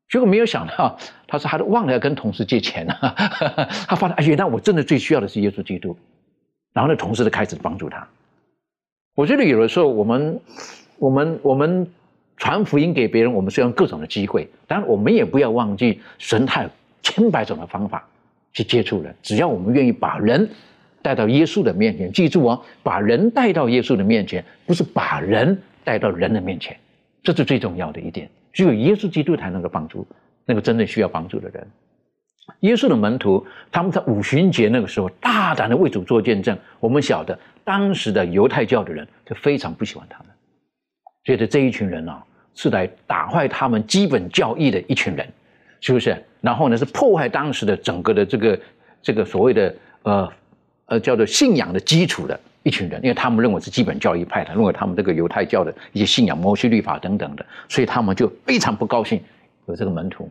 [0.09, 3.14] 结果没有想到，他说他都忘了要跟同事借钱了，
[3.87, 5.97] 他发现，原来我真的最需要的是耶稣基督，
[6.73, 8.09] 然后那同事就开始帮助他。
[9.14, 10.40] 我觉得有的时候我们，
[10.99, 11.87] 我们，我们。
[12.40, 16.70] 传福音给别人，我们是用各种的机会，当然我们也不要忘记，神他有
[17.03, 18.09] 千百种的方法
[18.55, 19.14] 去接触人。
[19.22, 20.48] 只要我们愿意把人
[21.03, 26.74] 带到耶稣的面前，记住哦，把人带到耶稣的面前，不是把人带到人的面前，
[27.22, 28.26] 这是最重要的一点。
[28.55, 30.07] 只有耶稣基督才能够帮助
[30.46, 31.66] 那个真正需要帮助的人。
[32.61, 40.29] 耶稣的门徒他们在五旬节那个时候大胆的为主做见证，我们晓得当时的犹太教的人就非常不喜欢他们，
[41.22, 42.24] 觉得这一群人啊。
[42.55, 45.27] 是来打坏他们基本教义的一群人，
[45.81, 46.17] 是不是？
[46.41, 48.61] 然后呢，是破坏当时的整个的这个
[49.03, 50.33] 这个所谓的呃
[50.87, 59.23] 呃叫做信仰的基础的一群人，因为他们认为是基本教义派的，认为他们这个犹太教的一些信仰、摩西律法等等的，所以他们就非常不高兴
[59.67, 60.31] 有这个门徒，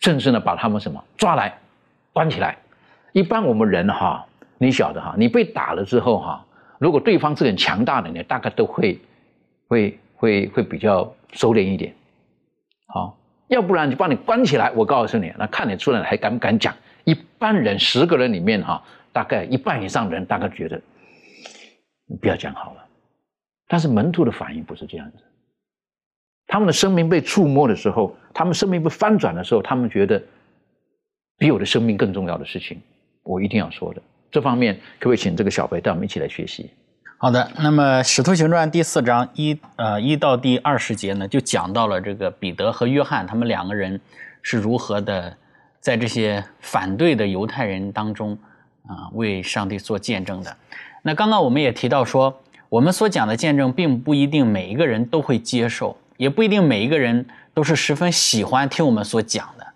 [0.00, 1.52] 甚至呢把他们什么抓来
[2.12, 2.56] 关起来。
[3.12, 4.24] 一般我们人哈，
[4.58, 6.44] 你晓得哈，你被打了之后哈，
[6.78, 8.98] 如果对方是很强大的，你大概都会
[9.68, 9.98] 会。
[10.18, 11.94] 会会比较收敛一点，
[12.86, 14.70] 好，要不然就把你关起来。
[14.72, 16.74] 我告诉你，那看你出来还敢不敢讲？
[17.04, 20.80] 一般人十个人里面哈，大概一半以上的人大概觉得
[22.06, 22.84] 你不要讲好了。
[23.68, 25.18] 但是门徒的反应不是这样子，
[26.46, 30.22] 他们的生命被触摸的时候，他们生命被翻转的时候，他们觉得
[31.38, 32.80] 比我的生命更重要的事情，
[33.22, 34.02] 我一定要说的。
[34.30, 36.70] 这方面可不可以请这个小白带我们一起来学习？
[37.18, 43.98] 好的，那么《使徒行传》第四章一呃一到第二十节呢，就讲到了这个彼得和约翰他们两个人
[44.42, 45.34] 是如何的
[45.80, 48.36] 在这些反对的犹太人当中
[48.86, 50.54] 啊为上帝做见证的。
[51.00, 59.66] 那刚刚我们也提到说，我们所讲的见证并不一定每一个人都会接受，也不一定每一个人都是十分喜欢听我们所讲的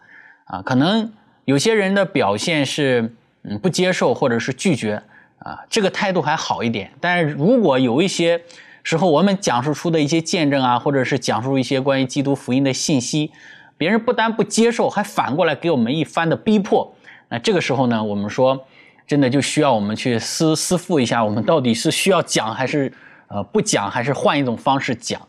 [0.45, 0.61] 啊。
[0.61, 1.11] 可能
[1.47, 5.03] 有些人的表现是嗯不接受或者是拒绝。
[5.41, 8.41] 啊，这个态度还好一点，但是如果有一些
[8.83, 13.31] 时候我们讲述出的一些见证啊，或者是讲述一些关于基督福音的信息，
[13.77, 16.95] 别人不但不接受，还反过来给我们一番的逼迫，
[17.29, 18.67] 那这个时候呢，我们说
[19.07, 22.93] 真的就需要我们去思思复一下，我们到底是需要讲还是
[23.29, 25.21] 呃不讲，还是换一种方式讲？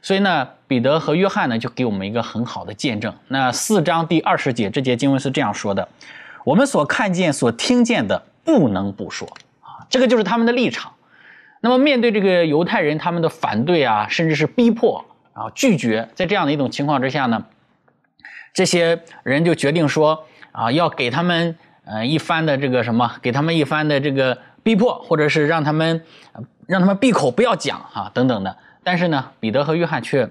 [0.00, 3.12] 所以呢，彼得和约翰呢就给我们一个很好的见证。
[3.26, 5.86] 那四章第二十节这节经文是这样说的：
[6.44, 9.28] 我们所看见、所听见的，不能不说。
[9.88, 10.92] 这个就是他们的立场。
[11.60, 17.44] 那么，面对这个犹太人他们的反对啊，甚至是逼迫啊、拒绝，在这样的一种情况之下呢，
[18.54, 26.04] 这些人就决定说啊，要给他们呃一番的这个什么，给他们一番的这个逼迫，或者是让他们
[26.66, 28.56] 让他们闭口不要讲啊等等的。
[28.84, 30.30] 但是呢，彼得和约翰却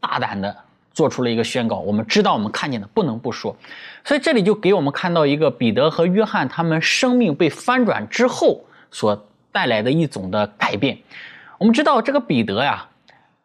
[0.00, 0.56] 大胆的
[0.92, 3.54] 做出了一个宣告：我们知道我们看见的不能不说。
[4.02, 8.64] 所以这里就给我们看到一个彼得和约翰他们生命被翻转之后
[8.94, 10.96] 所带来的一种的改变。
[11.58, 12.88] 我们知道这个彼得呀，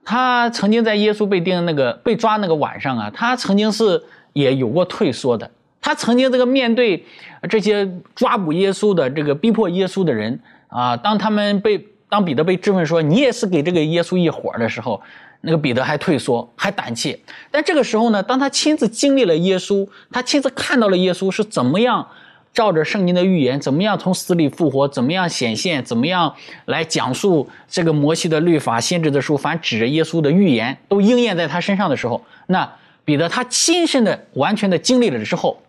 [0.06, 4.02] 他曾经在耶稣被钉那个被抓那个晚上啊，他曾经是
[4.34, 5.50] 也有过退缩的。
[5.82, 7.06] 他曾经这个面对
[7.50, 15.02] 这些抓捕耶稣的这个逼迫耶稣的人啊，当他们被当彼得被质问说你也是给这个耶稣一伙的时候，
[15.42, 17.18] 那个彼得还退缩，还胆怯。
[17.50, 22.06] 但这个时候呢，当他亲自经历了耶稣，他亲自看到了耶稣是怎么样
[22.54, 26.36] 照着圣经的预言，怎么样从死里复活，怎么样显现，怎么样
[26.66, 32.70] 来讲述这个摩西的律法、先知的书，凡指着耶稣的预言都应验在他身上的时候，那
[33.06, 35.62] 彼得他亲身的、完全的经历了之后。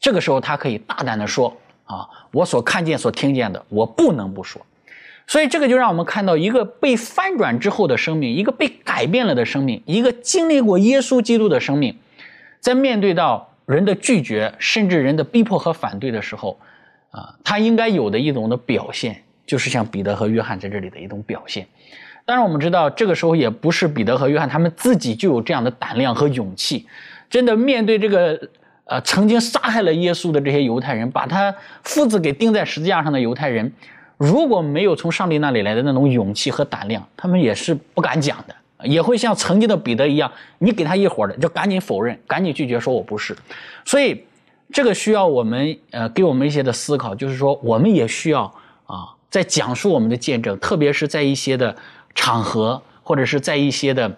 [0.00, 4.64] 这个时候，他可以大胆的说：“啊，我所看见、所听见的，我不能不说。”
[5.26, 11.98] 所以，这个就让我们看到一个被翻转之后的生命，一个被改变了的生命，一个经历过耶稣基督的生命，
[12.60, 16.58] 在面对到人的拒绝，甚至人的逼迫和反对的时候，
[17.10, 21.66] 啊，他应该有的一种的表现，就是像彼得和约翰在这里的一种表现。
[22.24, 26.86] 当然，我们知道，这个时候也不是彼得和约翰他们自己就有这样的胆量和勇气，
[27.28, 28.48] 真的面对这个。
[28.90, 33.70] 呃，曾经杀害了耶稣的这些犹太人，把他父子给钉在十字架上的犹太人，
[34.16, 43.36] 如果没有从上帝那里来的那种勇气和胆量，他们也是不敢讲的，也会像曾经的彼得一样，你给他一伙的就赶紧否认，赶紧拒绝，说我不是。
[43.84, 44.24] 所以，
[44.72, 48.42] 这个需要我们呃给我们一些的思考，就是说我们也需要
[48.86, 51.76] 啊，在讲述我们的见证，特别是在一些的
[52.14, 54.16] 场合，或者是在一些的。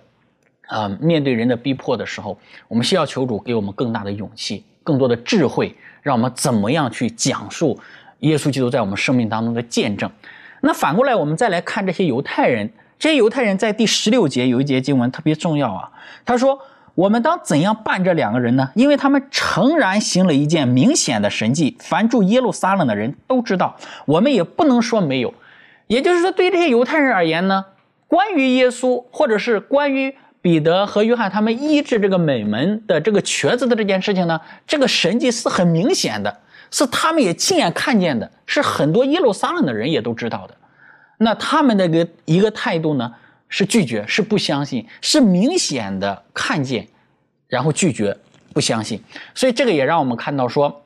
[0.67, 2.39] 啊，面对人的逼迫的时候，
[2.69, 7.77] 我们需要求主给我们更大的勇气、更多的智慧，让我们怎么样去讲述
[8.21, 10.09] 耶稣基督在我们生命当中的见证。
[10.61, 15.91] 那反过来，我们再来看这些犹太人，这些犹太人在第十六节有一节经文特别重要啊。
[16.25, 16.61] 他说
[16.95, 18.71] ：“我们当怎样办这两个人呢？
[18.75, 23.75] 因为他们诚然行了一件明显的神迹，凡住耶路撒冷的人都知道。
[24.05, 25.35] 我们也不能说没有。
[25.87, 27.65] 也就是说，对这些犹太人而言呢，
[28.07, 30.15] 关于耶稣，或者是关于……
[30.43, 36.35] 彼得和约翰他们医治这个美门的这个瘸子的这件事情呢，这个神迹是很明显的，
[36.71, 40.55] 是他们也亲眼看见的，是很多耶路撒冷的人也都知道的。
[41.23, 43.15] 那他们的个一个态度呢，
[43.49, 46.89] 是拒绝，是不相信，是明显的看见，
[47.47, 48.17] 然后拒绝，
[48.55, 48.99] 不相信。
[49.35, 50.83] 所以这个也让我们看到说，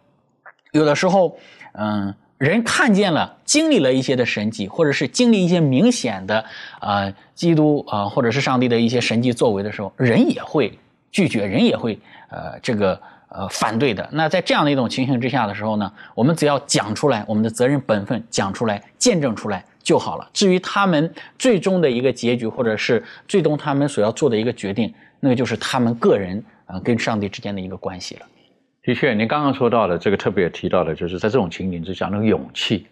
[0.72, 1.38] 有的时候，
[1.72, 2.12] 嗯。
[2.36, 6.44] 人看见了，经历了一些的神迹，或者是经历一些明显的
[6.80, 10.76] 啊，基督啊，或者是上帝的一些神迹作为的时候，人也会
[11.12, 14.06] 拒绝，人也会呃这个呃反对的。
[14.12, 20.28] 那在这样的一种情形之下的时候呢，我们只要讲出来，我们的责任本分讲出来，见证出来就好了。
[20.32, 28.26] 至于他们最终的一个结局，或者是最终他们所要做的一个决定，那个就是他们个人啊跟上帝之间的一个关系了。
[28.82, 32.86] 的确，您刚刚说到的这个特别提到的，就是在这种情景之下，那个勇气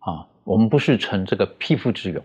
[0.00, 2.22] 啊，我们不是成这个匹夫之勇，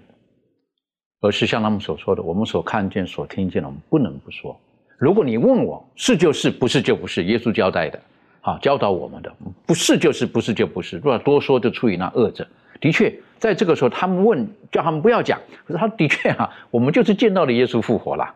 [1.22, 4.59] 而是像他们所说的，我们所看见、所听见的，我们不能不说。
[4.99, 7.99] 如果你问我是就是，不是就不是，耶稣交代的，
[8.41, 9.32] 啊，教导我们的，
[9.65, 10.97] 不是就是，不是就不是。
[10.97, 12.47] 如果多说，就出于那恶者。
[12.80, 15.39] 的确，在这个时候，他们问，叫他们不要讲。
[15.65, 18.34] 可是他的确啊， 我们就是见到了耶稣复活了。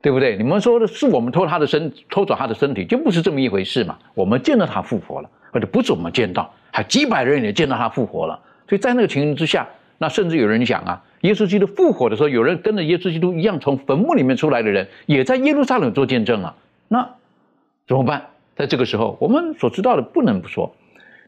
[0.00, 0.36] 对不对？
[0.36, 3.96] 你们说的是我们偷他的身，偷走他的身体，就不是这么一回事嘛？
[4.14, 8.36] 我们见到他复活了，或者不是我们见到，还几百人也见到他复活了。
[8.68, 9.64] 所以在那个情形之下，
[9.98, 16.56] 那甚至有人讲啊，耶稣基督复活的时候，有人跟着耶稣基督一样从坟墓里面出来的人，也在耶路撒冷做见证了。
[16.88, 17.08] 那
[17.86, 18.26] 怎么办？
[18.56, 20.74] 在这个时候，我们所知道的不能不说。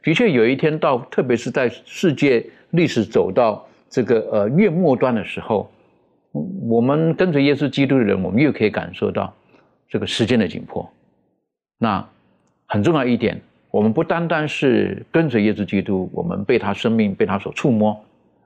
[0.05, 5.69] 的确，有一天到，特别是在世界历史走到这个呃越末端的时候。
[6.69, 9.33] 我们跟随耶稣基督的人，我们又可以感受到
[9.89, 10.91] 这个时间的紧迫。
[11.79, 12.05] 那
[12.67, 13.41] 很重要一点，
[13.71, 17.97] 我们不单单是跟随耶稣基督，我们被他生命被他所触摸，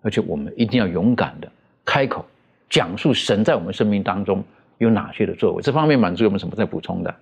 [0.02, 1.50] 而且我们一定要勇敢的
[1.82, 2.22] 开口
[2.68, 4.44] 讲述神在我们生命当中
[4.76, 5.62] 有哪些的作为。
[5.62, 7.14] 这方面满足有没有什么再补充的？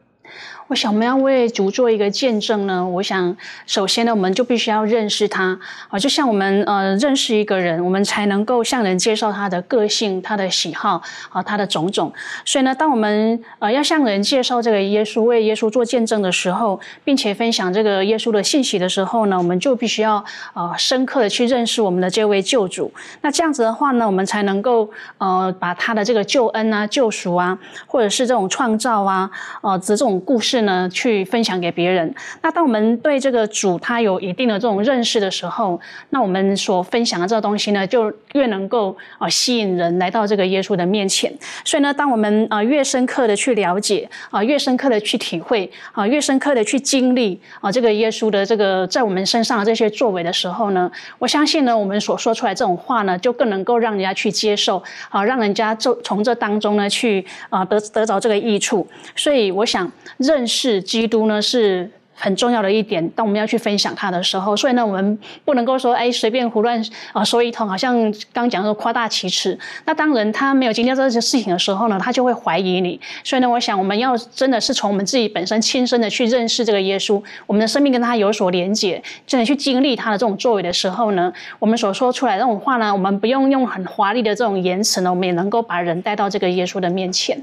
[0.68, 2.84] 我想，我们要为主做一个见证呢。
[2.84, 5.56] 我想，首先呢，我们就必须要认识他
[5.88, 11.00] 啊，就像我们呃认识一个人，我们才能够向人介绍他的个性、他的喜好
[11.30, 12.12] 啊、他的种种。
[12.44, 20.24] 所以呢，当我们呃要向人介绍这个耶稣，为耶稣做见证的时候，并且分享这个耶稣的信息的时候呢，我们就必须要
[20.54, 22.92] 呃深刻的去认识我们的这位救主。
[23.20, 27.56] 那这样子的话呢，我们才能够呃把他的这个救恩啊、救赎啊，
[27.86, 32.14] 或者是这种创造啊、呃这种故事呢去分享给别人。
[32.42, 41.32] 那当我们对这个主他有一定的这种认识的时候，那我们所分享的这个东西呢，就越能够啊吸引人来到这个耶稣的面前。
[41.64, 58.86] 所以呢，当我们啊越深刻的去了解啊，越深刻的去体会啊，越深刻的去经历啊这个耶稣的这个在我们身上的这些作为的时候呢，我相信呢，我们所说出来这种话呢，就更能够让人家去接受啊，让人家就从这当中呢去啊得得着这个益处。
[59.14, 61.90] 所以我想认识基督呢是。
[62.18, 66.82] 很重要的一点，当我们要去分享它的时候，所以呢，我们不能够说，哎，随便胡乱
[67.12, 69.58] 啊说一通，好像刚讲说夸大其词。
[69.84, 72.98] 那当人他没有经历这些事情的时候呢，他就会怀疑你。
[73.22, 87.38] 所以呢，我想我们要真的是从我们自己本身亲身的去认识这个耶稣，我们的生命跟他有所连结，真的去经历他的这种作为的时候呢，我们所说出来这种话呢，我们不用用很华丽的这种言辞呢，我们也能够把人带到这个耶稣的面前。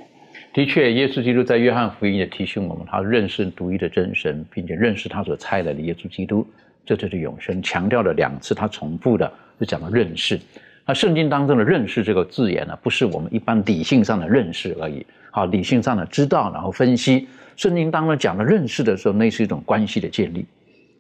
[0.54, 6.48] 的确，耶稣基督在约翰福音也提醒我们，他认识独一的真神，并且认识他所差来的耶稣基督，
[6.86, 7.60] 这就是永生。
[7.64, 10.40] 强调了两次，他重复的是讲到认识。
[10.86, 15.04] 那圣经当中的认识这个字眼呢，不是我们一般理性上的认识而已。
[15.32, 17.28] 好，理性上的知道，然后分析。
[17.56, 20.46] 圣经当中讲的认识的时候，那是一种关系的建立。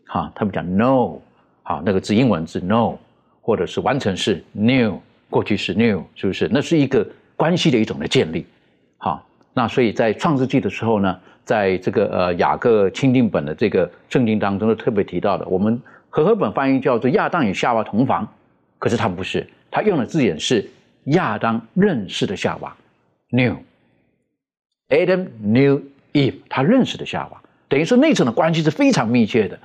[0.05, 1.19] 哈，他们讲 know，
[1.61, 2.97] 好，那个字英文字 know，
[3.39, 4.99] 或者是完成式 new，
[5.29, 6.49] 过去式 new，是不是？
[6.51, 8.47] 那是一个关系的一种的建立。
[8.97, 9.23] 好。
[9.53, 15.45] 那所以在创世纪的时候呢，在这个呃雅各钦定本的这个圣经当中，都特别提到的。
[15.47, 15.79] 我们
[16.09, 18.27] 和合本翻译叫做亚当与夏娃同房，
[18.79, 20.67] 可是他不是，他用的字眼是
[21.05, 22.75] 亚当认识的夏娃
[23.29, 25.81] ，new，Adam knew
[26.13, 29.59] Eve，他认识的夏娃，等于说那层的关系是非常密切的。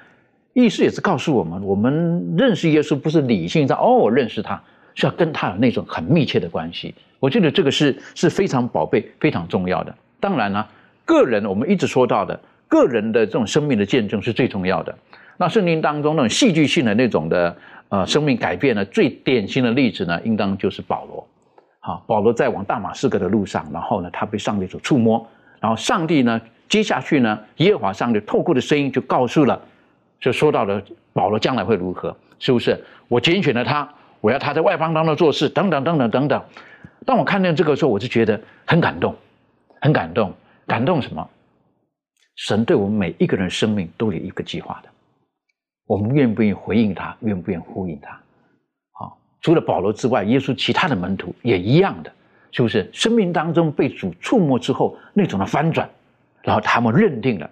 [0.54, 4.62] 意思也是告诉我们，我们认识耶稣不是理性上哦，我认识他。
[4.98, 9.94] 是要跟他有那种很密切的关系，我觉得这个是是非常宝贝、非常重要的。
[10.18, 10.66] 当然呢，
[11.04, 14.92] 个人我们一直说到的个人的这种生命的见证是最重要的。
[15.36, 17.56] 那圣经当中那种戏剧性的那种的
[17.90, 21.24] 呃生命改变呢，最典型的例子呢，应当就是保罗。
[21.78, 25.24] 好，保罗在往大马士革的路上，然后呢，他被上帝所触摸，
[25.60, 29.62] 然后上帝呢，接下去呢，耶和华上帝透过的声音就告诉了，
[30.18, 30.82] 就说到了
[31.12, 32.76] 保罗将来会如何，是不是？
[33.06, 33.88] 我拣选了他。
[34.20, 36.44] 我要他在外邦当中做事，等等等等等等。
[37.06, 39.14] 当我看见这个时候，我就觉得很感动，
[39.80, 40.32] 很感动。
[40.66, 41.26] 感动什么？
[42.36, 44.88] 神对我们每一个人生命都有一个计划的。
[45.86, 47.16] 我们愿不愿意回应他？
[47.20, 48.20] 愿不愿意呼应他？
[48.92, 52.12] 好，除了保罗之外，耶稣其他的门徒也一样的，
[52.52, 52.86] 是不是？
[52.92, 55.88] 生命当中被主触摸之后，那种的翻转，
[56.42, 57.50] 然后他们认定了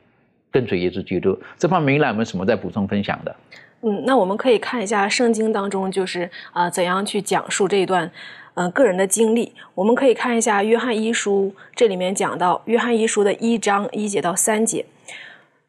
[0.50, 1.40] 跟随耶稣基督。
[1.56, 3.34] 这方面，来有没有什么在补充分享的？
[3.88, 8.10] 嗯，那我们可以看一下圣经当中，就是啊，怎样去讲述这一段，
[8.54, 9.54] 呃，个人的经历。
[9.76, 14.84] 我们可以看一下约翰一书，这里面讲到约翰一书的一章一节到三节，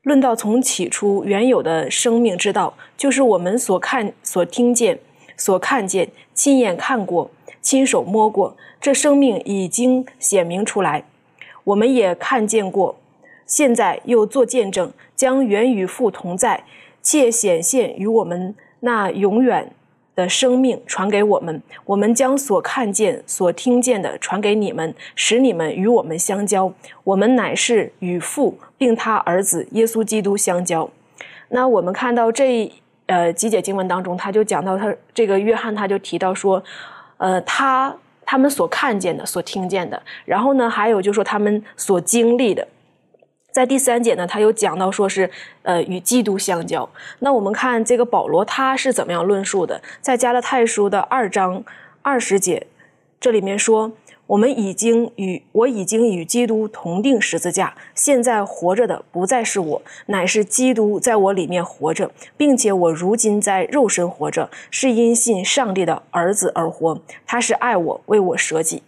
[0.01, 4.97] 论到从起初原有的生命之道，就是我们所看、所听见、
[5.37, 7.29] 所看见、亲眼看过、
[7.61, 11.05] 亲手摸过，这生命已经显明出来，
[11.65, 12.97] 我们也看见过，
[13.45, 16.63] 现在又做见证，将原与父同在。
[17.07, 19.71] 且显现与我们那永远
[20.13, 26.69] 的生命传给我们，我们将所看见、所听见的传给你们，使你们与我们相交。
[27.05, 30.89] 我们乃是与父并他儿子耶稣基督相交。
[31.47, 32.69] 那我们看到这
[33.05, 36.61] 呃几节经文当中，他就讲到他这个约翰，他就提到说，
[37.15, 37.95] 呃，他
[38.25, 42.67] 他们所看见的、所听见的，然后呢，还有就是说他们所经历的。
[43.57, 45.27] 在第三节呢，他又讲到说是，
[45.63, 46.87] 呃，与基督相交。
[47.21, 49.81] 那我们看这个保罗他是怎么样论述的？
[49.99, 51.63] 在加勒泰书的二章
[52.03, 52.67] 二十节，
[53.19, 53.91] 这里面说，
[54.27, 67.01] 我们已经与我已经与基督同定十字架，现在活着的不再是我，乃是基督在我里面活着，并且我如今在肉身活着，是因信上帝的儿子而活。
[67.25, 68.83] 他是爱我，为我舍己。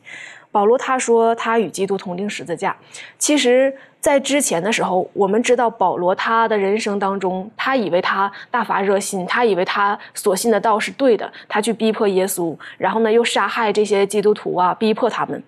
[0.52, 2.76] 保罗他说他与基督同钉十字架，
[3.18, 3.74] 其实。
[4.02, 15.44] 在之前的时候，我们知道保罗他的人生当中，他以为他大发热心，他以为他所信的道是对的，他去逼迫耶稣，然后呢又杀害这些基督徒啊，逼迫他们。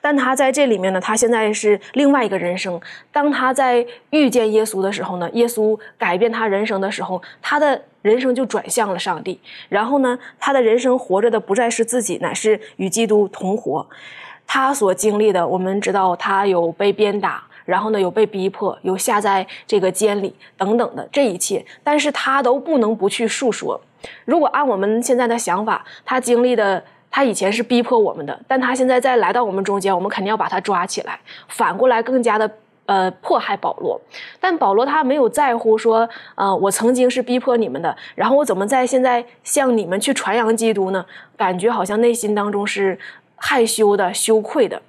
[0.00, 2.80] 但他在这里面呢，他现在是另外一个人生。
[3.10, 9.40] 当他在遇见耶稣的时候呢，耶稣改变他人生的时候，他的人生就转向了上帝。
[9.68, 13.86] 然后呢，他的人生活着的不再是自己，乃是与基督同活。
[14.46, 23.80] 他所经历的，我们知道他有被鞭打，然后呢有被逼迫，有下在这个监里等等的这一切，但是他都不能不去述说。
[24.24, 31.20] 如果按我们现在的想法，他经历的，他以前是逼迫我们的，但他现在再来到我们中间，我们肯定要把他抓起来。
[31.46, 32.50] 反过来更加的。
[32.84, 33.98] 呃迫害保罗，
[34.40, 41.06] 但保罗他没有在乎说，呃，我曾经是逼迫你们的，然后我怎么在现在向你们去传扬基督呢？
[41.36, 42.98] 感觉好像内心当中是
[43.36, 44.82] 害羞的、羞愧的。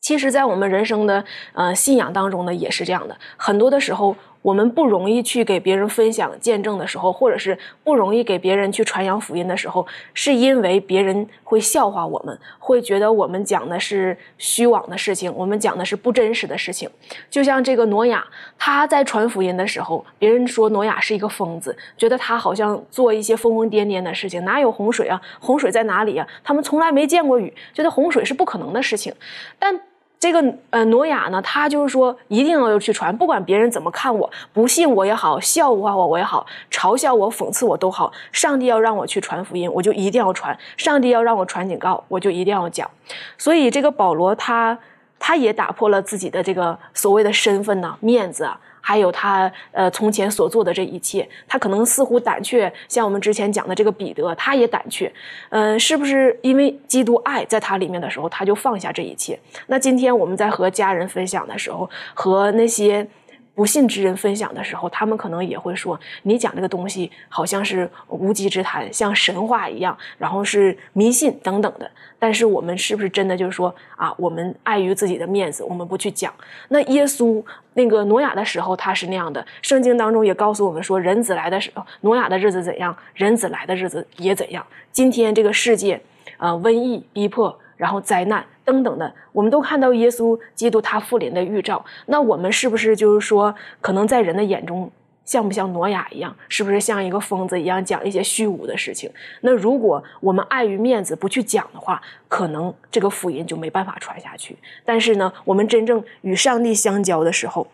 [0.00, 4.16] 其实，在我们人生的呃信仰当中呢，也是这样的，很多的时候。
[4.44, 16.86] 我们不容易去给别人分享见证的时候，或者是不容易给别人去传扬福音的时候，是因为别人会笑话我们，会觉得我们讲的是虚妄的事情，我们讲的是不真实的事情。
[17.30, 18.22] 就像这个挪亚，
[18.58, 25.18] 他在传福音的时候，别人说挪亚是一个疯子，觉得他好像做一些疯疯癫癫的事情，哪有洪水啊？
[25.40, 26.28] 洪水在哪里啊？
[26.42, 29.14] 他们从来没见过雨，觉得洪水是不可能的事情，
[29.58, 29.80] 但。
[30.24, 42.90] 这个呃，挪亚呢，他就是说一定要去传，不管别人怎么看我，不信我也好，笑话我我也好，嘲笑我、讽刺我都好，上帝要让我去传福音，我就一定要传；上帝要让我传警告，我就一定要讲。
[43.36, 44.78] 所以这个保罗他
[45.18, 48.58] 他也打破了自己的这个所谓的身份呢，面子啊。
[48.86, 55.10] 还有他呃从前所做的这一切，他可能似乎胆怯，像我们之前讲的这个彼得，他也胆怯，
[55.48, 59.38] 嗯，是不是因为基督爱在他里面的时候，他就放下这一切？
[59.68, 63.06] 那今天我们在和家人分享的时候，和那些。
[63.54, 71.88] 不信之人分享的时候，他们可能也会说：“你讲这个东西好像是无稽之谈，像神话一样，然后是迷信等等的。”
[72.18, 74.12] 但是我们是不是真的就是说啊？
[74.16, 76.32] 我们碍于自己的面子，我们不去讲。
[76.68, 77.44] 那耶稣
[77.74, 79.44] 那个挪亚的时候，他是那样的。
[79.62, 84.66] 圣经当中也告诉我们说，人子来的时候，挪亚的日子怎样，人子来的日子也怎样。
[84.90, 86.00] 今天这个世界，
[86.38, 87.56] 呃，瘟疫逼迫。
[87.76, 91.84] 然后灾难等等的，我们都看到耶稣基督他复临的预兆。
[92.06, 94.90] 那我们是不是就是说，可能在人的眼中，
[95.24, 96.34] 像不像挪亚一样？
[96.48, 99.10] 是不是像一个疯子一样讲一些虚无的事情？
[99.40, 104.56] 那如果我们碍于面子不去讲的话，可能这个福音就没办法传下去。
[104.84, 107.66] 但是呢，我们真正与上帝相交的时候。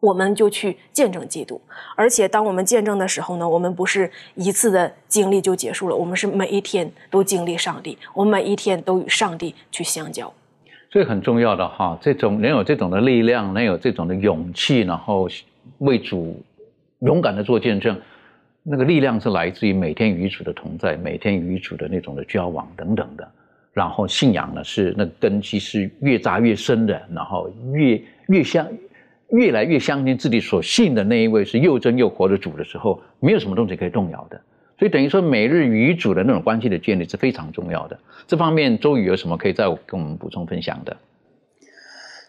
[0.00, 1.60] 我们就去见证基督，
[1.96, 10.32] 而且当我们见证的时候呢，我们不是一次的经历就结束了，我们是每一天都经历上帝，我们每一天都与上帝去相交。
[10.92, 15.26] 所以很重要的哈，这种能有这种的力量，能有这种的勇气，然后
[15.78, 16.42] 为主
[17.00, 17.98] 勇敢的做见证，
[18.62, 23.26] 那个力量是来自于每天与主的同在，每天与主的那种的交往等等的。
[23.72, 28.66] 然后信仰呢，是那根基是越扎越深的，然后越越像。
[29.30, 34.40] 越来越相信自己所信的那一位是又真又活的主的时候，没有什么东西可以动摇的。
[34.78, 37.98] 所以等于说，每日与主的那种关系的建立是非常重要的。
[38.26, 40.96] 这方面，周宇有什么可以再跟我们补充分享的？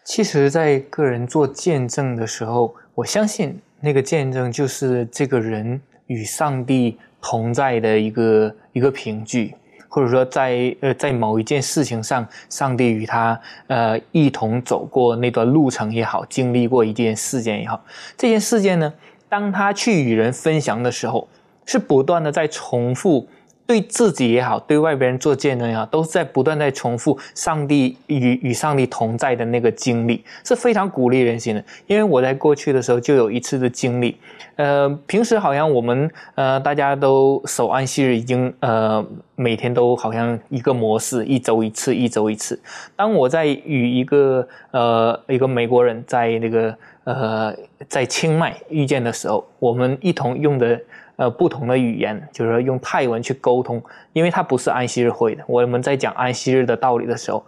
[0.02, 9.54] 其实，在个人做见证的时候，我相信那个见证就是这个人与上帝同在的一个一个凭据。
[9.88, 17.82] 或者说，在呃，在某一件事情上，上帝与他呃一同走过那段路程也好，经历过一件事件也好，
[18.16, 18.92] 这件事件呢，
[19.28, 21.26] 当他去与人分享的时候，
[21.64, 23.26] 是不断的在重复。
[23.68, 31.62] 对自己也好，对外边人做见证也好，都是在不断在重复上帝与与上帝同在的那个经历，是非常鼓励人心的。
[31.86, 34.16] 因为我在过去的时候就有一次的经历，
[34.56, 39.04] 呃，平时好像我们呃大家都守安息日，已经呃
[39.36, 42.58] 每天都好像一个模式，一周一次，一周一次。
[42.96, 47.54] 当我在与一个呃一个美国人在那个呃
[47.86, 50.80] 在清迈遇见的时候，我们一同用的。
[51.18, 55.42] 呃，不同的语言，就是说用泰文去沟通，因为他不是安息日会的。
[55.48, 57.44] 我们在讲安息日的道理的时候，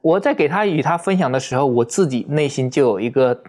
[0.00, 3.42] 我在给他与他分享的时候，我自己内心就有一个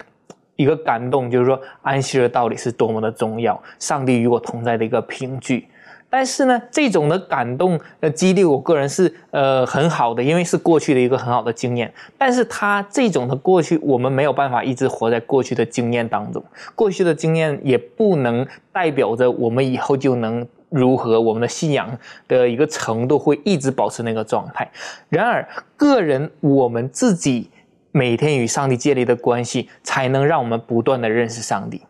[0.56, 5.68] 一个感动，就是说安息日的道理是多么的重要，上帝与我同在的一个凭据。
[6.10, 11.94] 但是呢，这种的感动呃激励，我个人是呃很好的，因为是过去的一个很好的经验。
[12.18, 16.44] 但是他这种的过去，我们没有办法一直活在过去的经验当中，
[16.74, 21.96] 过去的经验也不能代表着我们以后就能如何，我们的信仰
[22.28, 24.70] 的一个程度会一直保持那个状态。
[25.10, 25.48] 然而，
[25.78, 27.50] 个人我们自己
[27.92, 31.82] 每天与上帝建立的关系，才能让我们不断的认识上帝。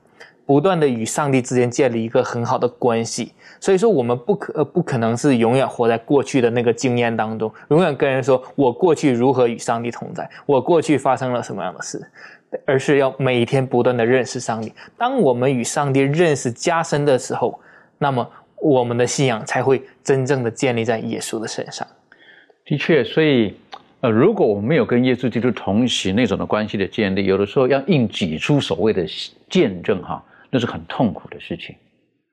[0.50, 12.04] 不断的与上帝之间建立一个很好的关系，所以说我们不可不可能是永远活在过去的那个经验当中，永远跟人说我过去如何与上帝同在，我过去发生了什么样的事，
[12.66, 14.74] 而是要每天不断的认识上帝。
[14.98, 17.60] 当我们与上帝认识加深的时候，
[18.00, 21.88] 那么我们的信仰才会真正的建立在耶稣的身上。
[22.66, 23.56] 的确，所以
[24.02, 29.06] 呃，如果我们没有跟耶稣基督同行那种的关系的建立，有的时候要硬挤出所谓的
[29.48, 30.26] 见证哈。
[30.50, 31.76] 那是很痛苦的事情，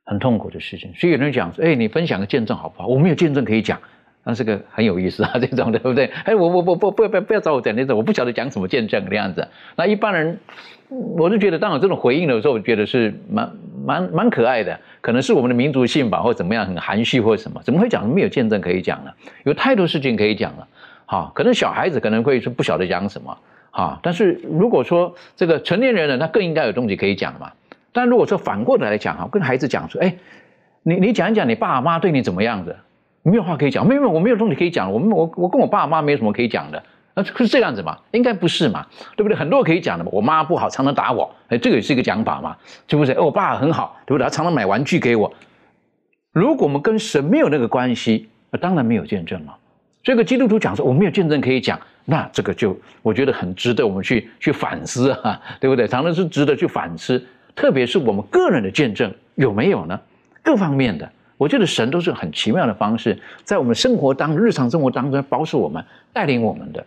[0.05, 0.93] 很痛苦的事情。
[0.95, 2.89] 所以有人讲说：“哎，你分享个见证好不好？
[2.89, 3.79] 我没有见证可以讲，
[4.25, 6.07] 那是个很有意思啊， 这种对不对？
[6.25, 9.47] 哎，我我我不不不不要找我讲那种，我不晓得讲什么见证这样子。
[9.77, 10.39] 那一般人，
[10.89, 13.51] 我就觉得当有这种回应的时候，我觉得是蛮
[13.85, 14.79] 蛮蛮可爱的。
[15.01, 19.13] 可能是我们的民族性吧，或怎么样，很含蓄或者什么，怎么会讲没有见证可以讲呢？
[19.45, 20.67] 有太多事情可以讲了。
[21.07, 23.39] 哈，可能小孩子可能会是不晓得讲什么，
[23.71, 24.01] 哈。
[24.03, 27.53] 但是如果说这个成年人呢，他更应该有东西可以讲嘛。
[27.97, 30.15] 但如果说反过来来讲哈，跟孩子讲说，哎，
[30.83, 32.77] 你你讲一讲你爸妈对你怎么样的？
[33.23, 34.93] 没有话可以讲，没有，我没有东西可以讲。
[34.93, 36.83] 我们我我跟我爸妈没有什么可以讲的，
[37.15, 37.99] 那是这样子嘛？
[38.13, 38.87] 应该不是嘛？
[39.17, 39.35] 对不对？
[39.35, 40.11] 很多可以讲的嘛。
[40.13, 42.55] 我妈不好，常常打我，哎，这个也是一个讲法嘛，
[42.87, 43.19] 是不是？
[43.19, 44.25] 我爸很好，对不对？
[44.25, 45.33] 他常常买玩具给我。
[46.33, 49.57] 如果我们跟神没有那个关系，那当然没有见证了。
[50.03, 55.89] 这个基督徒讲说我没有见证可以讲，那这个就我觉得很值得我们去去反思啊，对不对？
[55.89, 57.27] 常常是值得去反思，
[57.57, 59.99] 特别是我们个人的见证有没有呢？
[60.43, 61.11] 各方面的。
[61.39, 66.87] 我觉得神都是很奇妙的方式，在我们生活当日常生活当中保守我们、带领我们的。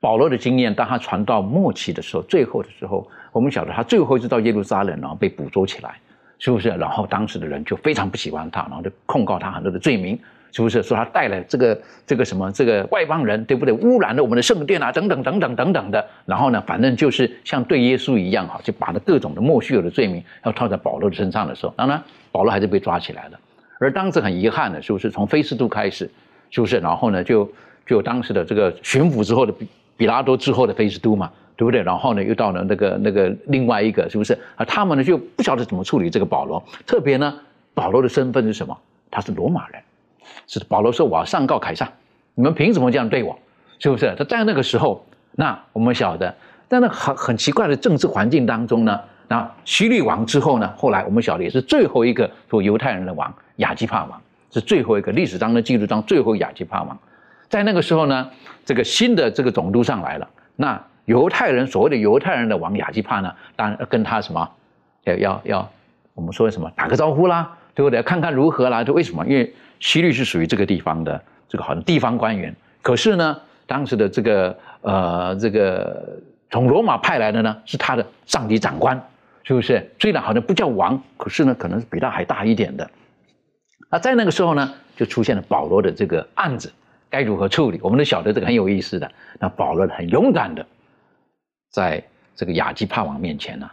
[0.00, 5.98] 保罗的经验，当他传到末期的时候、最后的时候，我们晓得他最后一次到耶路撒冷，然后被捕捉起来，
[6.38, 6.68] 是不是？
[6.68, 10.18] 然后当时的人就非常不喜欢他，然后就控告他很多的罪名，
[10.54, 10.82] 是不是？
[10.84, 13.74] 说他带来这个这个什么这个外邦人，对不对？
[13.74, 16.06] 污染了我们的圣殿啊，等等等等等等的。
[16.26, 22.00] 然后呢，反正就是像对耶稣一样哈，就把那各种的莫须有的罪名要套在保罗的身上的时候，当然。
[22.30, 23.38] 保罗还是被抓起来了，
[23.78, 26.10] 而当时很遗憾的，是不是从菲斯都开始，
[26.50, 26.78] 是不是？
[26.80, 27.48] 然后呢，就
[27.86, 31.80] 就当时的这个巡抚之后的比比拉多之后的菲斯都嘛，对不对？
[31.80, 34.36] 然后呢，又到了那个那个另外一个，是不是？
[34.56, 36.60] 啊，他们呢就不晓得怎么处理这个保罗。
[36.84, 37.32] 特别呢，
[37.72, 38.76] 保罗的身份是什么？
[39.12, 39.80] 他是罗马人，
[40.46, 41.88] 是保罗说我要上告凯撒，
[42.34, 43.38] 你们凭什么这样对我？
[43.78, 44.14] 是不是？
[44.16, 46.34] 他在那个时候，那我们晓得，
[46.68, 49.00] 在那很很奇怪的政治环境当中呢。
[49.26, 50.72] 那希律王之后呢？
[50.76, 54.20] 后来我们晓得也是最后一个做犹太人的王亚基帕王，
[54.50, 56.96] 是最后一个历史当中记录上最后亚基帕王。
[57.48, 58.30] 在那个时候呢，
[58.64, 60.28] 这个新的这个总督上来了。
[60.56, 64.48] 那犹太人所谓的犹太人的王亚基帕呢，当然跟他什么
[65.04, 65.70] 要要要
[66.14, 68.02] 我们说什么打个招呼啦，对不对？
[68.02, 68.84] 看看如何啦？
[68.84, 69.26] 就为什么？
[69.26, 69.52] 因为
[69.84, 72.54] 希律是属于这个地方的这个好像地方官员。
[72.80, 76.18] 可是呢，当时的这个呃这个
[76.50, 78.98] 从罗马派来的呢，是他的上级长官。
[79.46, 79.86] 是不是？
[80.00, 82.90] 虽然好像不叫王，可是呢，可能是比他还大一点的。
[83.90, 86.72] 那在那个时候呢，就出现了保罗的这个案子，
[87.10, 87.78] 该如何处理？
[87.82, 89.12] 我们都晓得这个很有意思的。
[89.38, 90.64] 那保罗很勇敢的，
[91.70, 92.02] 在
[92.34, 93.70] 这个亚基帕王面前呢，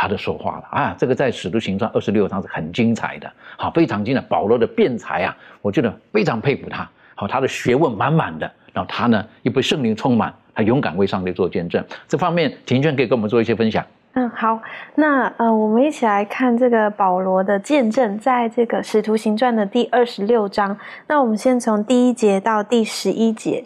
[0.00, 0.96] 他就说话了啊。
[0.98, 4.20] 这个在使徒行传二十六章是很精彩的，好，非常精彩。
[4.22, 6.88] 保罗的辩才啊，我觉得非常佩服他。
[7.14, 11.84] 好，他的学问满满的，然后他呢又被圣灵充满，他勇敢为上帝做见证。
[12.08, 13.84] 这方面，庭娟可以跟我们做一些分享。
[14.14, 14.58] 嗯，好，
[14.94, 20.76] 那呃，我们一起来看这个保罗的见证，在这个使徒行传的第二十六章。
[21.06, 23.64] 那我们先从第一节到第十一节。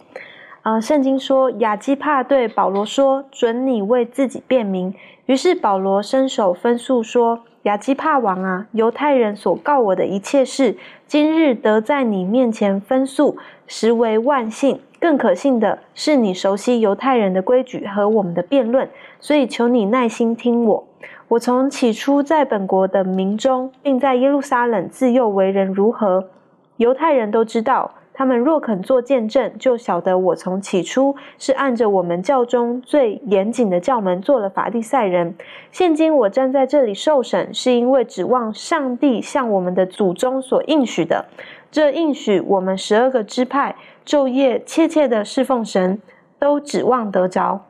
[0.63, 4.95] 呃，圣经说，亚基帕对保罗说：“准你为自己辩明。”
[5.27, 14.81] 于是保罗伸手分诉说：“亚基帕王啊，犹太人所告我的一切事，今日得在你面前分诉，实为万幸。
[15.01, 20.85] 更可信的是，你熟悉犹太人的规矩和我们的辩论。”所以求你耐心听我。
[21.29, 26.29] 我从起初在本国的民中，并在耶路撒冷自幼为人如何，
[26.77, 27.93] 犹太人都知道。
[28.17, 35.35] 他们若肯做见证，就晓得我从起初是按着我们教中最严谨的教门做了法利赛人。
[35.73, 41.25] 现今我站在这里受审，是因为指望上帝向我们的祖宗所应许的。
[41.73, 43.75] 这应许我们十二个支派
[44.07, 46.01] 昼夜切切的侍奉神，
[46.39, 47.63] 都指望得着。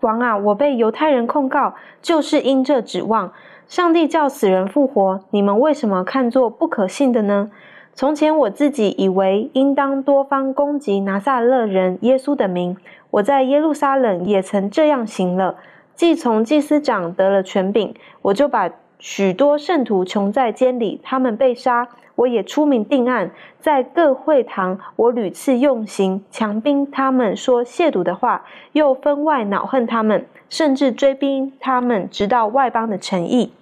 [0.00, 3.32] 王啊，我被犹太人控告，就是因这指望
[3.68, 5.20] 上帝叫死人复活。
[5.30, 7.52] 你们为什么看作不可信的呢？
[7.94, 12.76] 从前我自己以为应当多方攻击拿撒勒人耶稣的名，
[13.10, 15.56] 我在耶路撒冷也曾这样行了。
[15.94, 21.86] 既从祭司长得了权柄，我就把许多圣徒囚在监里，他们被杀。
[22.14, 23.30] 我也出名定案，
[23.60, 33.52] 在各会堂，我屡次用刑，强逼他们说亵渎的话，又分外恼恨他们，甚至追逼他们，直到外邦的诚意。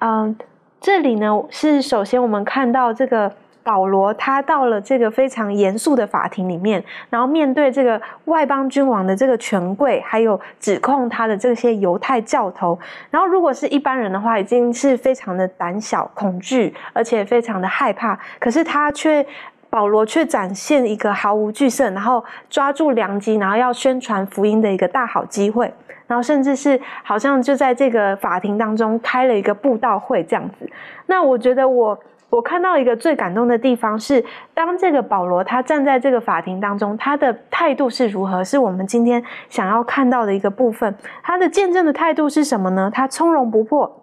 [0.00, 0.36] 嗯，
[0.80, 3.32] 这里呢是首先我们看到这个。
[3.62, 12.78] 保罗他到了这个非常严肃的法庭里面，然后面对这个外邦君王的这个权贵，还有指控他的这些犹太教头。
[13.10, 18.18] 然后如果是一般人的话，已经是非常的胆小、恐惧，而且非常的害怕。
[18.38, 19.26] 可是他却，
[19.68, 25.70] 保罗却展现一个毫无惧色，然后抓住良机，然后要宣传福音的一个大好机会。
[26.06, 30.70] 然后甚至是好像就在这个法庭当中开了一个布道会这样子。
[31.04, 31.98] 那我觉得我。
[32.30, 34.22] 我看到一个最感动的地方是，
[34.52, 38.44] 当这个保罗他站在这个法庭当中，他的态度是如何？
[38.44, 40.94] 是我们今天想要看到的一个部分。
[41.22, 42.90] 他的见证的态度是什么呢？
[42.92, 44.02] 他从容不迫。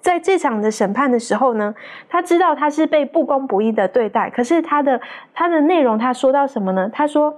[0.00, 1.74] 在这场的审判的时候呢，
[2.08, 5.00] 他知道他是被不公不义的对待，可是他的
[5.32, 6.90] 他的内容他说到什么呢？
[6.92, 7.36] 他说：“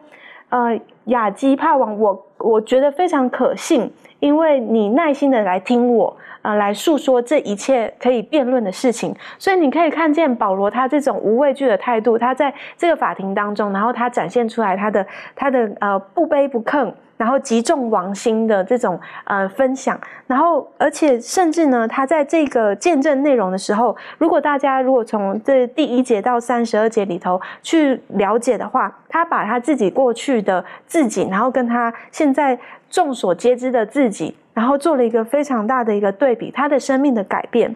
[0.49, 16.93] 呃，亚基帕王，我我觉得非常可信，因为你耐心的来听我。”呃，来诉说这一切可以辩论的事情，所以你可以看见保罗他这种无畏惧的态度，他在这个法庭当中，然后他展现出来他的他的呃不卑不亢。
[17.19, 32.59] 然后击中王心的这种呃分享，然后而且甚至呢，他在这个见证内容的时候，如果大家如果从这第一节到三十二节里头去了解的话，他把他自己过去的自己，然后跟他现在
[32.91, 37.75] 众所皆知的自己，然后做了一个非常大的一个对比，他的生命的改变。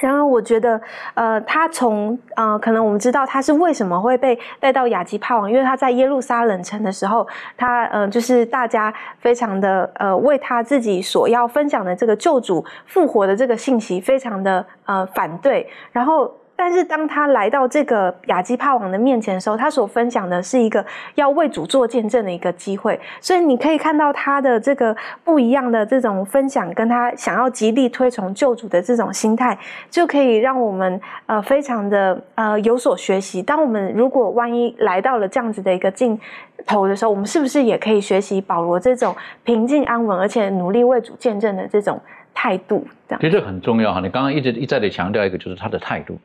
[0.00, 0.80] 然后我觉得，
[1.14, 7.24] 呃，他从呃，可能我们知道他是为什么会被带到亚基帕王，因为他在耶路撒冷城的时候，
[7.56, 16.32] 他呃，就是大家非常的呃，为他自己所要分享的这个救主复活的这个信息，非常的呃反对，然后。
[16.56, 20.84] 但是当他来到这个亚基帕王的面前的时候，他所分享的是一个
[21.16, 29.58] 要为主做见证的一个机会，所以你可以看到他的这个不一样的这种分享，跟他想要极力推崇救主的这种心态，
[29.90, 33.42] 就可以让我们呃非常的呃有所学习。
[33.42, 36.18] 当我们如果万一来到了这样子的一个镜
[36.66, 42.00] 头的时候，我们是不是也可以学习保罗这种平静安稳，而且努力为主见证的这种
[42.32, 42.86] 态度？
[43.20, 44.00] 其实这很重要哈。
[44.00, 46.16] 你刚刚一直一再的强调一个，就是他的态度。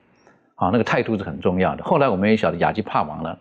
[0.60, 1.84] 啊，那个态度是很重要的。
[1.86, 3.38] 后来我们也晓得亚基帕王呢，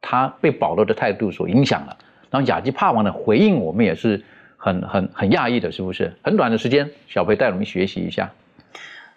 [0.00, 1.96] 他被保罗的态度所影响了。
[2.30, 4.22] 然后亚基帕王的回应，我们也是
[4.56, 6.16] 很很很讶异的，是不是？
[6.22, 8.30] 很短的时间，小培带我们学习一下。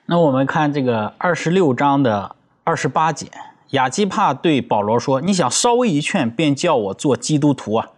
[0.08, 3.28] 那我们看这个二十六章的二十八节，
[3.70, 7.90] 亚基帕对保罗说：“你想稍微一劝，便叫我做基督徒啊？”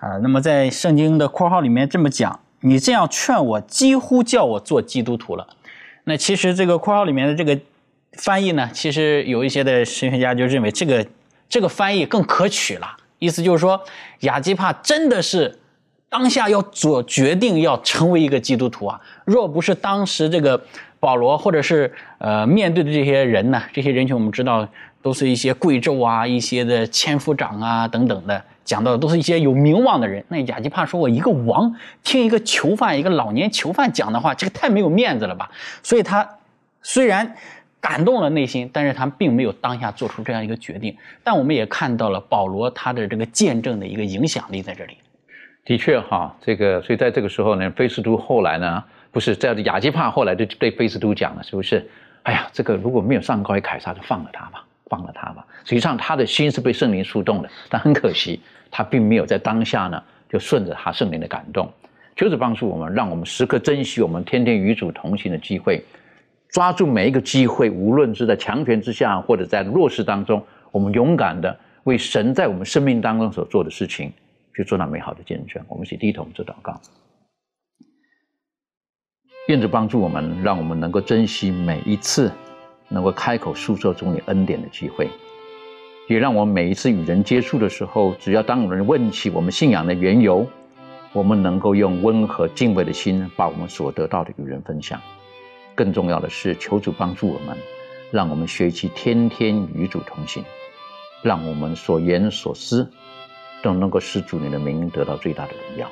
[0.00, 5.48] 啊，那么在圣经的括号里面这么讲，你这样劝我，几乎叫我做基督徒了。
[6.04, 7.58] 那其实这个括号里面的这个。
[8.18, 11.06] 翻译呢，其实有一些的神学家就认为这个
[11.48, 12.96] 这个翻译更可取了。
[13.18, 13.80] 意思就是说，
[14.20, 15.58] 亚基帕真的是
[16.08, 19.00] 当下要做决定，要成为一个基督徒啊。
[19.24, 20.62] 若不是当时这个
[21.00, 24.68] 保罗或者是呃面对的这些人呢，这些人群我们知道
[25.00, 30.22] 都是一些贵胄啊、一些的千夫长啊等等的，讲到的都是一些有名望的人。
[30.28, 35.50] 那亚基帕说：“我一个王听一个囚犯、一个老年囚犯讲的话，这个太没有面子了吧？”
[35.82, 36.28] 所以他
[36.82, 37.34] 虽然。
[37.82, 40.96] 感动了内心，但是他并没有当下做出这样一个决定。
[41.24, 44.96] 但我们也看到了保罗他的这个见证的一个影响力在这里。
[45.64, 51.84] 的确哈，这个所以在这个时候呢，菲斯都后来呢，不是在亚基帕后来就对菲斯都讲了，是不是？
[52.22, 55.44] 哎呀，这个如果没有上告于凯撒，就放了他吧，放了他吧。
[55.64, 61.68] 实际上他的心是被圣灵触动的，但很可惜，他并没有在当下呢就顺着他圣灵的感动。
[62.14, 65.84] 求主帮助我们，让我们时刻珍惜我们天天与主同行的机会。
[66.52, 74.12] 抓住每一个机会，无论是在强权之下，或者在弱势当中，我们勇敢的为神在我们生命当中所做的事情，
[74.54, 75.64] 去做那美好的见证。
[75.66, 76.78] 我们一起低头做祷告，
[79.48, 82.30] 愿主帮助我们，让我们能够珍惜每一次
[82.90, 85.08] 能够开口诉说主你恩典的机会，
[86.06, 90.46] 也让我们每一次与人接触的时候，只要当有人问起我们信仰的缘由，
[91.14, 95.00] 我们能够用温和敬畏的心，把我们所得到的与人分享。
[95.74, 97.56] 更重要的是，求主帮助我们，
[98.10, 100.44] 让我们学习天天与主同行，
[101.22, 102.90] 让我们所言所思
[103.62, 105.90] 都能够使主你的名得到最大的荣耀。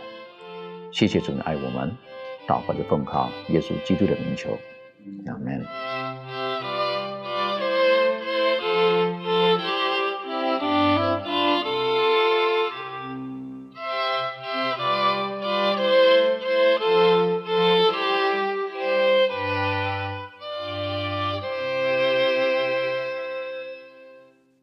[0.93, 1.91] 谢谢主你爱我们，
[2.47, 4.59] 祷告的奉靠耶稣基督的名求，
[5.27, 6.00] 阿门。